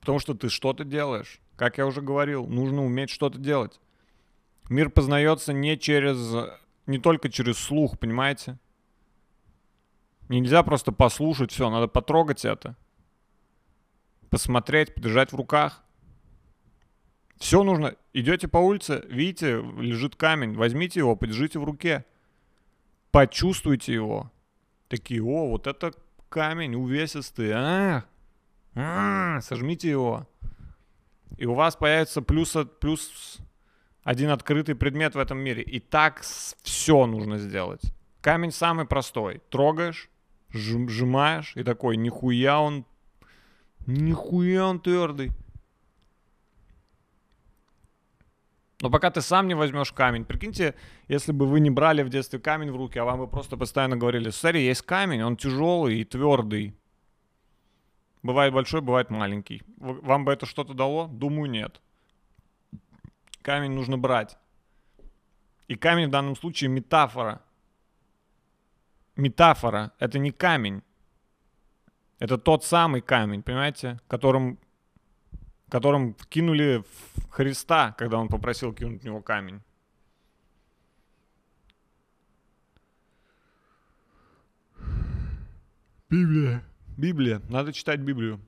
[0.02, 1.39] Потому что ты что-то делаешь.
[1.56, 3.80] Как я уже говорил, нужно уметь что-то делать.
[4.70, 6.18] Мир познается не через,
[6.86, 8.60] не только через слух, понимаете?
[10.30, 12.75] Нельзя просто послушать все, надо потрогать это.
[14.30, 15.84] Посмотреть, подержать в руках.
[17.38, 17.95] Все нужно.
[18.13, 22.05] Идете по улице, видите, лежит камень, возьмите его, подержите в руке.
[23.11, 24.32] Почувствуйте его.
[24.89, 25.93] Такие, о, вот это
[26.30, 27.51] камень увесистый.
[27.53, 28.03] А,
[28.75, 30.28] а, сожмите его.
[31.38, 33.38] И у вас появится плюс, плюс
[34.03, 35.61] один открытый предмет в этом мире.
[35.61, 37.82] И так все нужно сделать.
[38.21, 39.41] Камень самый простой.
[39.49, 40.09] Трогаешь,
[40.54, 42.86] жм- сжимаешь и такой, нихуя он,
[43.86, 45.32] нихуя он твердый.
[48.82, 50.76] Но пока ты сам не возьмешь камень, прикиньте,
[51.08, 53.98] если бы вы не брали в детстве камень в руки, а вам бы просто постоянно
[53.98, 56.76] говорили, смотри, есть камень, он тяжелый и твердый.
[58.22, 59.64] Бывает большой, бывает маленький.
[59.78, 61.08] Вам бы это что-то дало?
[61.08, 61.82] Думаю, нет.
[63.41, 64.38] Камень нужно брать.
[65.68, 67.41] И камень в данном случае метафора.
[69.18, 69.91] Метафора.
[69.99, 70.82] Это не камень.
[72.20, 74.59] Это тот самый камень, понимаете, которым,
[75.70, 76.84] которым кинули
[77.15, 79.61] в Христа, когда он попросил кинуть в него камень.
[86.09, 86.63] Библия.
[86.95, 87.41] Библия.
[87.49, 88.39] Надо читать Библию.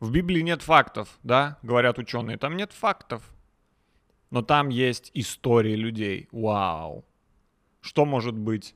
[0.00, 2.38] В Библии нет фактов, да, говорят ученые.
[2.38, 3.22] Там нет фактов.
[4.30, 6.28] Но там есть истории людей.
[6.32, 7.07] Вау.
[7.88, 8.74] Что может быть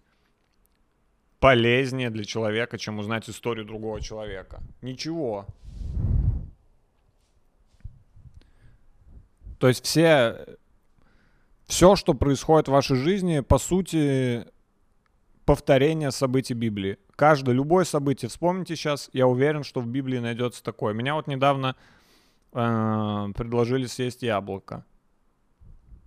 [1.39, 4.63] полезнее для человека, чем узнать историю другого человека?
[4.81, 5.45] Ничего.
[9.59, 10.57] То есть все,
[11.67, 14.47] все, что происходит в вашей жизни, по сути,
[15.45, 16.97] повторение событий Библии.
[17.15, 20.95] Каждое, любое событие, вспомните сейчас, я уверен, что в Библии найдется такое.
[20.95, 21.77] Меня вот недавно
[22.55, 24.87] э, предложили съесть яблоко.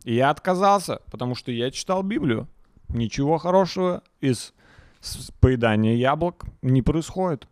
[0.05, 2.47] И я отказался, потому что я читал Библию.
[2.89, 4.53] Ничего хорошего из
[5.39, 7.47] поедания яблок не происходит.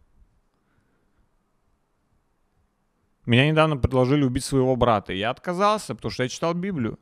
[3.25, 5.13] Меня недавно предложили убить своего брата.
[5.13, 6.99] и Я отказался, потому что я читал Библию.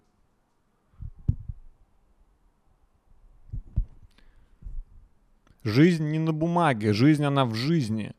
[5.63, 8.13] Жизнь не на бумаге, жизнь она в жизни.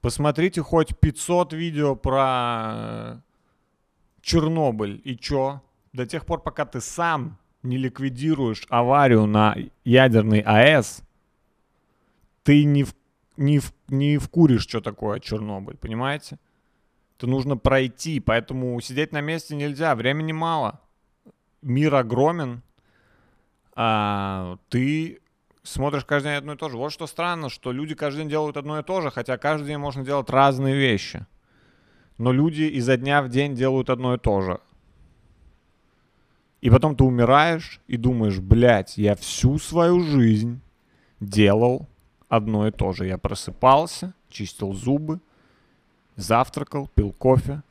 [0.00, 3.20] Посмотрите хоть 500 видео про э,
[4.22, 5.00] Чернобыль.
[5.04, 5.62] И чё?
[5.92, 11.02] До тех пор, пока ты сам не ликвидируешь аварию на ядерной АЭС,
[12.42, 12.94] ты не, в,
[13.36, 16.38] не, в, не вкуришь, что такое Чернобыль, понимаете?
[17.16, 20.80] Это нужно пройти, поэтому сидеть на месте нельзя, времени мало.
[21.62, 22.62] Мир огромен,
[23.74, 25.20] а ты
[25.62, 26.76] смотришь каждый день одно и то же.
[26.76, 29.78] Вот что странно, что люди каждый день делают одно и то же, хотя каждый день
[29.78, 31.26] можно делать разные вещи.
[32.18, 34.60] Но люди изо дня в день делают одно и то же.
[36.66, 40.60] И потом ты умираешь и думаешь, блядь, я всю свою жизнь
[41.20, 41.86] делал
[42.28, 43.06] одно и то же.
[43.06, 45.20] Я просыпался, чистил зубы,
[46.16, 47.62] завтракал, пил кофе,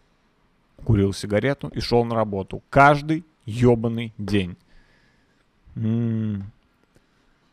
[0.86, 2.64] курил сигарету и шел на работу.
[2.70, 4.56] Каждый ебаный день.
[5.76, 6.50] М.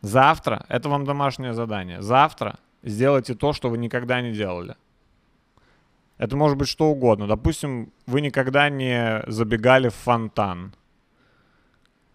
[0.01, 4.77] Завтра, это вам домашнее задание, завтра сделайте то, что вы никогда не делали.
[6.19, 7.27] Это может быть что угодно.
[7.27, 10.73] Допустим, вы никогда не забегали в фонтан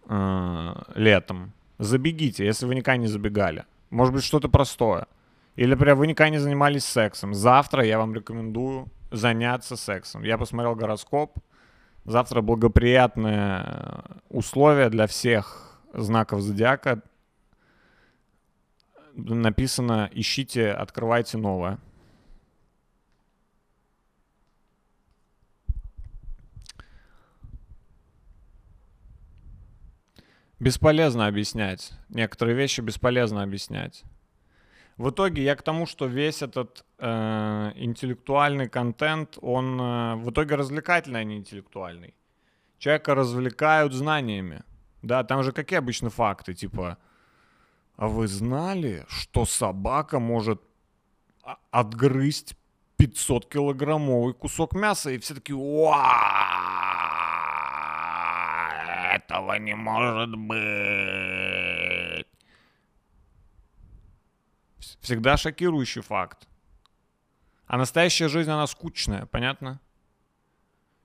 [0.08, 1.52] э, летом.
[1.78, 3.64] Забегите, если вы никогда не забегали.
[3.90, 5.06] Может быть, что-то простое.
[5.56, 7.34] Или, например, вы никогда не занимались сексом.
[7.34, 10.22] Завтра я вам рекомендую заняться сексом.
[10.22, 11.38] Я посмотрел гороскоп.
[12.04, 14.00] Завтра благоприятные э,
[14.30, 17.02] условия для всех знаков зодиака.
[19.14, 21.78] Написано «Ищите, открывайте новое».
[30.60, 31.92] Бесполезно объяснять.
[32.08, 34.04] Некоторые вещи бесполезно объяснять.
[34.96, 40.56] В итоге я к тому, что весь этот э, интеллектуальный контент, он э, в итоге
[40.56, 42.14] развлекательный, а не интеллектуальный.
[42.78, 44.64] Человека развлекают знаниями.
[45.02, 46.98] Да, там же какие обычно факты, типа,
[47.96, 50.60] а вы знали, что собака может
[51.44, 52.56] а- отгрызть
[52.96, 55.52] 500 килограммовый кусок мяса, и все таки
[59.28, 60.58] Этого не может быть.
[64.80, 66.48] Вс- Всегда шокирующий факт.
[67.66, 69.80] А настоящая жизнь, она скучная, понятно?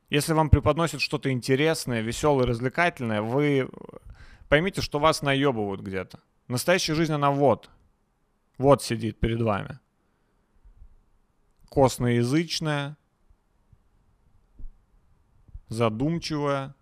[0.09, 3.69] Если вам преподносят что-то интересное, веселое, развлекательное, вы
[4.47, 6.21] поймите, что вас наебывают где-то.
[6.47, 7.69] Настоящая жизнь, она вот.
[8.57, 9.80] Вот сидит перед вами.
[11.69, 12.95] Косноязычная,
[15.67, 16.74] задумчивая,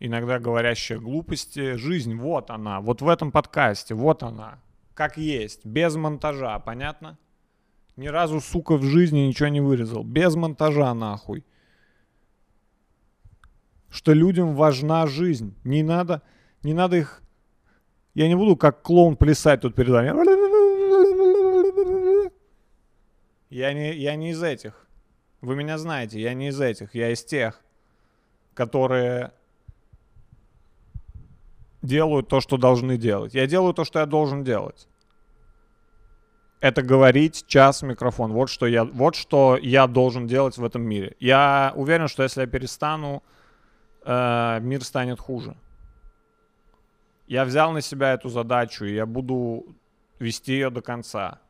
[0.00, 1.74] иногда говорящая глупости.
[1.74, 4.60] Жизнь, вот она, вот в этом подкасте, вот она.
[4.94, 7.18] Как есть, без монтажа, понятно?
[7.96, 10.04] Ни разу, сука, в жизни ничего не вырезал.
[10.04, 11.44] Без монтажа, нахуй.
[13.90, 15.56] Что людям важна жизнь.
[15.64, 16.22] Не надо,
[16.62, 17.22] не надо их...
[18.14, 20.08] Я не буду как клоун плясать тут перед вами.
[23.50, 24.86] Я не, я не из этих.
[25.40, 26.94] Вы меня знаете, я не из этих.
[26.94, 27.62] Я из тех,
[28.54, 29.32] которые
[31.82, 33.34] делают то, что должны делать.
[33.34, 34.88] Я делаю то, что я должен делать
[36.60, 38.32] это говорить час в микрофон.
[38.32, 41.14] Вот что я, вот что я должен делать в этом мире.
[41.20, 43.22] Я уверен, что если я перестану,
[44.04, 45.56] э, мир станет хуже.
[47.26, 49.66] Я взял на себя эту задачу, и я буду
[50.18, 51.40] вести ее до конца.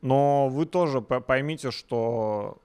[0.00, 2.58] Но вы тоже поймите, что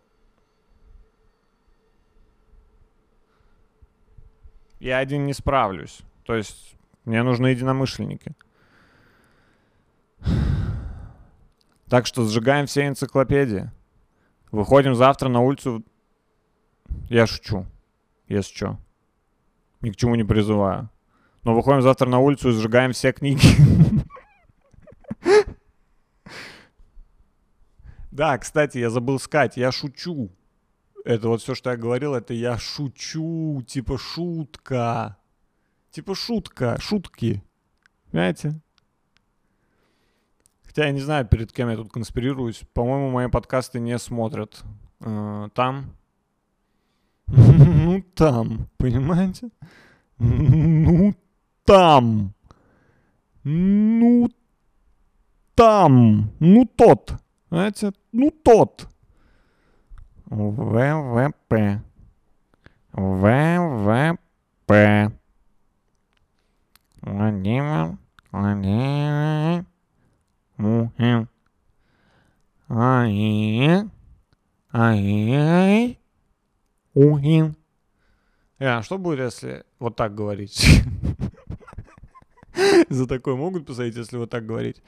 [4.82, 6.02] я один не справлюсь.
[6.26, 6.76] То есть
[7.06, 8.34] мне нужны единомышленники.
[11.88, 13.70] Так что сжигаем все энциклопедии.
[14.52, 15.86] Выходим завтра на улицу.
[17.10, 17.66] Я шучу,
[18.28, 18.80] если что.
[19.82, 20.90] Ни к чему не призываю.
[21.44, 23.48] Но выходим завтра на улицу и сжигаем все книги.
[28.12, 30.30] Да, кстати, я забыл сказать, я шучу.
[31.04, 35.18] Это вот все, что я говорил, это я шучу, типа шутка.
[35.90, 37.44] Типа шутка, шутки.
[38.12, 38.62] Понимаете?
[40.64, 42.64] Хотя я не знаю, перед кем я тут конспирируюсь.
[42.74, 44.64] По-моему, мои подкасты не смотрят
[45.02, 45.96] э, там.
[47.28, 49.50] Ну, там, понимаете?
[50.18, 51.14] Ну,
[51.66, 52.34] там.
[53.44, 54.30] Ну,
[55.56, 56.32] там.
[56.40, 57.14] Ну, тот.
[57.50, 57.92] Знаете?
[58.12, 58.88] Ну, тот.
[60.32, 61.82] ВВП.
[62.94, 64.18] ВВП.
[67.02, 67.98] Владимир
[68.32, 69.66] Владимирович
[70.56, 71.28] Мухин.
[72.70, 73.90] Ай,
[74.72, 76.00] ай,
[76.94, 77.58] Ухин.
[78.60, 80.82] А что будет, если вот так говорить?
[82.90, 84.82] За такое могут посадить, если вот так говорить?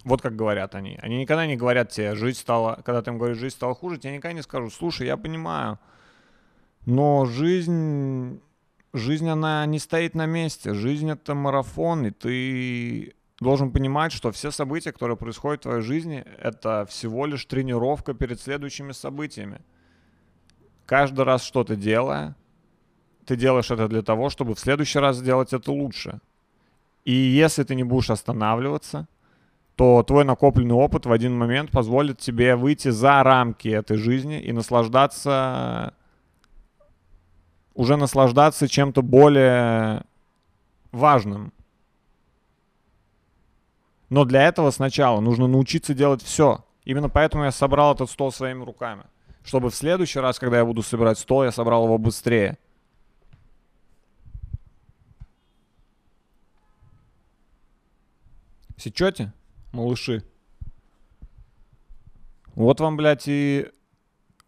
[0.03, 0.97] Вот как говорят они.
[1.01, 4.13] Они никогда не говорят тебе, жизнь стала, когда ты им говоришь, жизнь стала хуже, тебе
[4.13, 5.79] никогда не скажут, слушай, я понимаю,
[6.85, 8.39] но жизнь,
[8.97, 10.73] жизнь, она не стоит на месте.
[10.73, 16.25] Жизнь— это марафон, и ты должен понимать, что все события, которые происходят в твоей жизни,
[16.41, 19.61] это всего лишь тренировка перед следующими событиями.
[20.85, 22.35] Каждый раз что-то делая,
[23.25, 26.19] ты делаешь это для того, чтобы в следующий раз сделать это лучше.
[27.03, 29.07] И если ты не будешь останавливаться,
[29.75, 34.51] то твой накопленный опыт в один момент позволит тебе выйти за рамки этой жизни и
[34.51, 35.93] наслаждаться,
[37.77, 40.03] уже наслаждаться чем-то более
[40.91, 41.53] важным.
[44.09, 46.65] Но для этого сначала нужно научиться делать все.
[46.85, 49.03] Именно поэтому я собрал этот стол своими руками.
[49.43, 52.57] Чтобы в следующий раз, когда я буду собирать стол, я собрал его быстрее.
[58.75, 59.31] Сечете,
[59.71, 60.23] малыши?
[62.55, 63.67] Вот вам, блядь, и...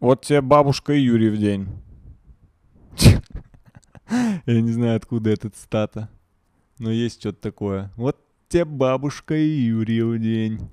[0.00, 1.68] Вот тебе бабушка и Юрий в день.
[4.46, 6.08] Я не знаю, откуда этот стата.
[6.78, 7.90] Но есть что-то такое.
[7.96, 8.16] Вот
[8.48, 10.70] тебе бабушка и Юрий день.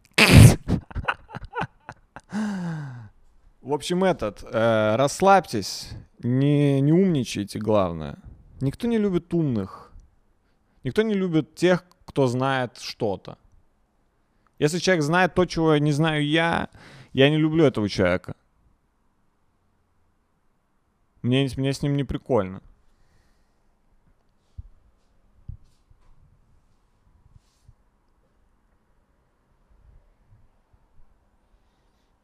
[3.61, 5.89] В общем, этот, э, расслабьтесь,
[6.23, 8.17] не, не умничайте, главное.
[8.61, 9.91] Никто не любит умных.
[10.83, 13.37] Никто не любит тех, кто знает что-то.
[14.57, 16.69] Если человек знает то, чего не знаю я,
[17.13, 18.35] я не люблю этого человека.
[21.27, 22.61] Мне, мне с ним не прикольно.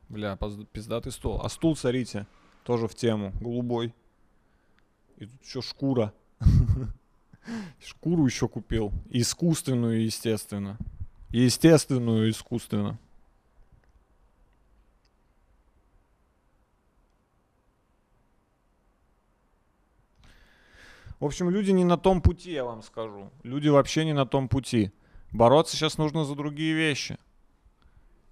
[0.07, 0.37] Бля,
[0.71, 1.41] пиздатый стол.
[1.43, 2.27] А стул, смотрите,
[2.63, 3.33] тоже в тему.
[3.41, 3.93] Голубой.
[5.17, 6.13] И тут еще шкура.
[7.85, 8.93] Шкуру еще купил.
[9.09, 10.77] Искусственную, естественно.
[11.29, 12.97] Естественную, искусственно.
[21.23, 23.31] В общем, люди не на том пути, я вам скажу.
[23.43, 24.91] Люди вообще не на том пути.
[25.31, 27.17] Бороться сейчас нужно за другие вещи.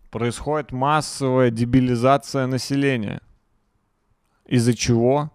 [0.09, 3.21] Происходит массовая дебилизация населения.
[4.45, 5.31] Из-за чего?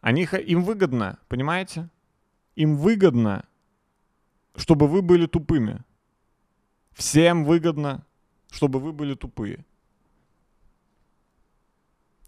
[0.00, 1.90] Они, им выгодно, понимаете?
[2.54, 3.48] Им выгодно,
[4.54, 5.82] чтобы вы были тупыми.
[6.92, 8.06] Всем выгодно,
[8.52, 9.64] чтобы вы были тупые.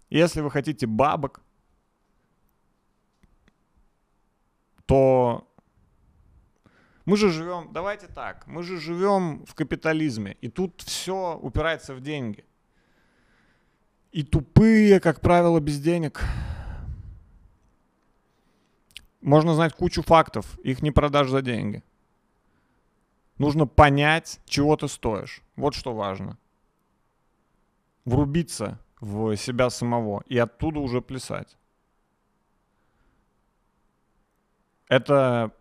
[0.09, 1.41] Если вы хотите бабок,
[4.87, 5.47] то
[7.05, 12.01] мы же живем, давайте так, мы же живем в капитализме, и тут все упирается в
[12.01, 12.43] деньги.
[14.11, 16.23] И тупые, как правило, без денег.
[19.21, 21.83] Можно знать кучу фактов, их не продашь за деньги.
[23.37, 25.41] Нужно понять, чего ты стоишь.
[25.55, 26.37] Вот что важно.
[28.05, 31.57] Врубиться в себя самого и оттуда уже плясать.
[34.89, 35.51] Это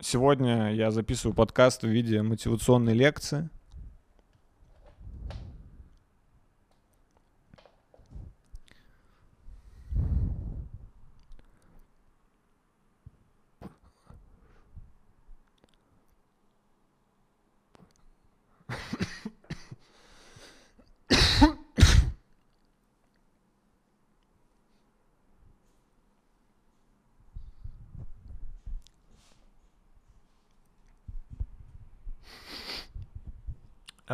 [0.00, 3.50] сегодня я записываю подкаст в виде мотивационной лекции.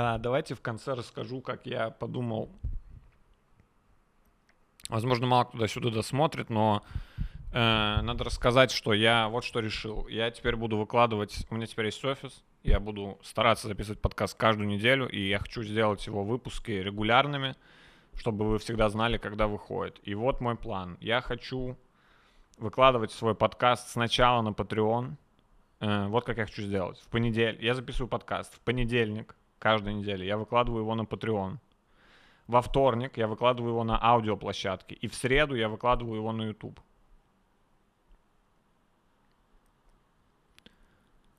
[0.00, 2.48] А, давайте в конце расскажу, как я подумал.
[4.88, 6.84] Возможно, мало кто сюда досмотрит, но
[7.52, 10.06] э, надо рассказать, что я вот что решил.
[10.06, 14.68] Я теперь буду выкладывать, у меня теперь есть офис, я буду стараться записывать подкаст каждую
[14.68, 17.56] неделю, и я хочу сделать его выпуски регулярными,
[18.14, 19.98] чтобы вы всегда знали, когда выходит.
[20.04, 20.96] И вот мой план.
[21.00, 21.76] Я хочу
[22.56, 25.16] выкладывать свой подкаст сначала на Patreon.
[25.80, 27.00] Э, вот как я хочу сделать.
[27.00, 27.60] В понедельник.
[27.60, 28.54] Я записываю подкаст.
[28.54, 31.58] В понедельник каждой неделе я выкладываю его на Patreon.
[32.46, 34.94] Во вторник я выкладываю его на аудиоплощадке.
[34.94, 36.80] И в среду я выкладываю его на YouTube.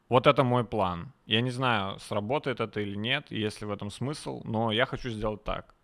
[0.10, 1.12] Вот это мой план.
[1.26, 5.10] Я не знаю, сработает это или нет, есть ли в этом смысл, но я хочу
[5.10, 5.76] сделать так.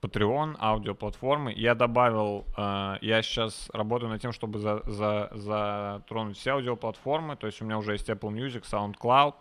[0.00, 1.52] Patreon, аудиоплатформы.
[1.52, 7.36] Я добавил, э, я сейчас работаю над тем, чтобы за, за, затронуть все аудиоплатформы.
[7.36, 9.34] То есть у меня уже есть Apple Music, SoundCloud.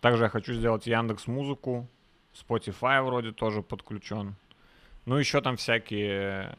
[0.00, 1.86] Также я хочу сделать Яндекс Музыку.
[2.32, 4.34] Spotify вроде тоже подключен.
[5.04, 6.56] Ну, еще там всякие...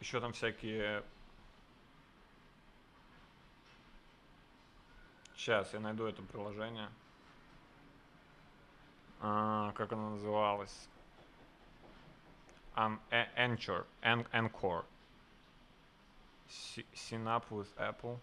[0.00, 1.02] Еще там всякие...
[5.36, 6.88] Сейчас я найду это приложение.
[9.20, 10.88] А, как оно называлось?
[12.74, 14.84] A- Anchor, An- Anchor.
[16.48, 18.18] Si- Synap with Apple.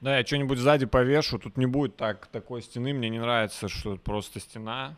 [0.00, 1.38] Да, я что-нибудь сзади повешу.
[1.38, 2.94] Тут не будет так такой стены.
[2.94, 4.96] Мне не нравится, что просто стена.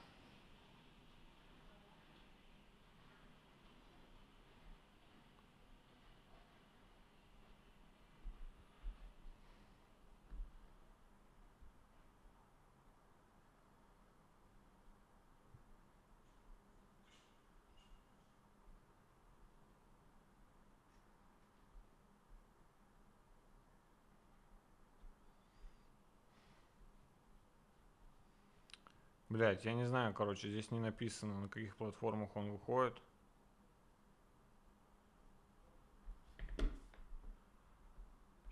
[29.42, 32.96] Блять, я не знаю, короче, здесь не написано, на каких платформах он выходит.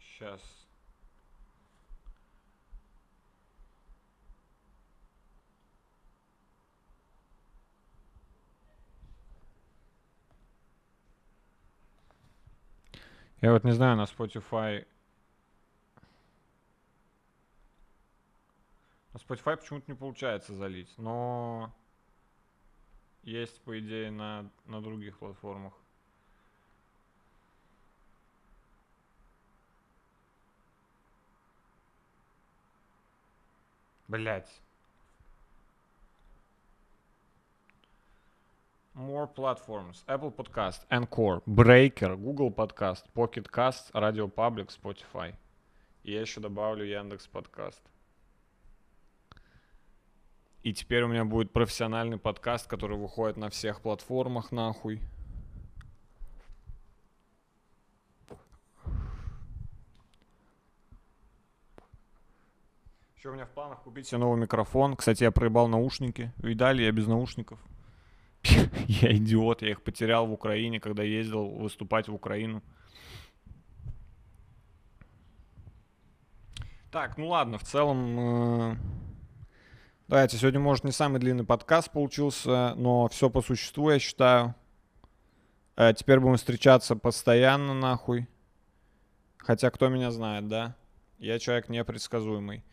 [0.00, 0.42] Сейчас.
[13.40, 14.88] Я вот не знаю, на Spotify
[19.28, 21.72] Spotify почему-то не получается залить, но
[23.22, 25.74] есть, по идее, на, на других платформах.
[34.08, 34.50] Блять.
[38.94, 40.04] More platforms.
[40.06, 45.34] Apple Podcast, Encore, Breaker, Google Podcast, Pocket Cast, Radio Public, Spotify.
[46.02, 47.82] И я еще добавлю Яндекс Подкаст.
[50.62, 55.00] И теперь у меня будет профессиональный подкаст, который выходит на всех платформах, нахуй.
[63.16, 64.96] Еще у меня в планах купить себе новый микрофон.
[64.96, 66.32] Кстати, я проебал наушники.
[66.38, 67.58] Видали, я без наушников.
[68.86, 72.62] Я идиот, я их потерял в Украине, когда ездил выступать в Украину.
[76.90, 78.18] Так, ну ладно, в целом...
[78.18, 78.76] э,
[80.10, 84.56] Давайте, сегодня, может, не самый длинный подкаст получился, но все по существу, я считаю.
[85.76, 88.26] Э, Теперь будем встречаться постоянно, нахуй.
[89.36, 90.74] Хотя, кто меня знает, да?
[91.20, 92.64] Я человек непредсказуемый.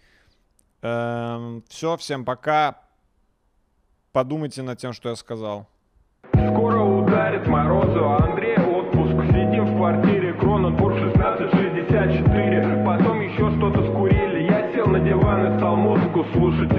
[0.81, 2.81] все, всем пока.
[4.13, 5.69] Подумайте над тем, что я сказал.
[6.33, 14.43] Скоро ударит морозу, а Андрей отпуск Сидим в квартире, Кроненбург 1664 Потом еще что-то скурили
[14.49, 16.71] Я сел на диван и стал музыку слушать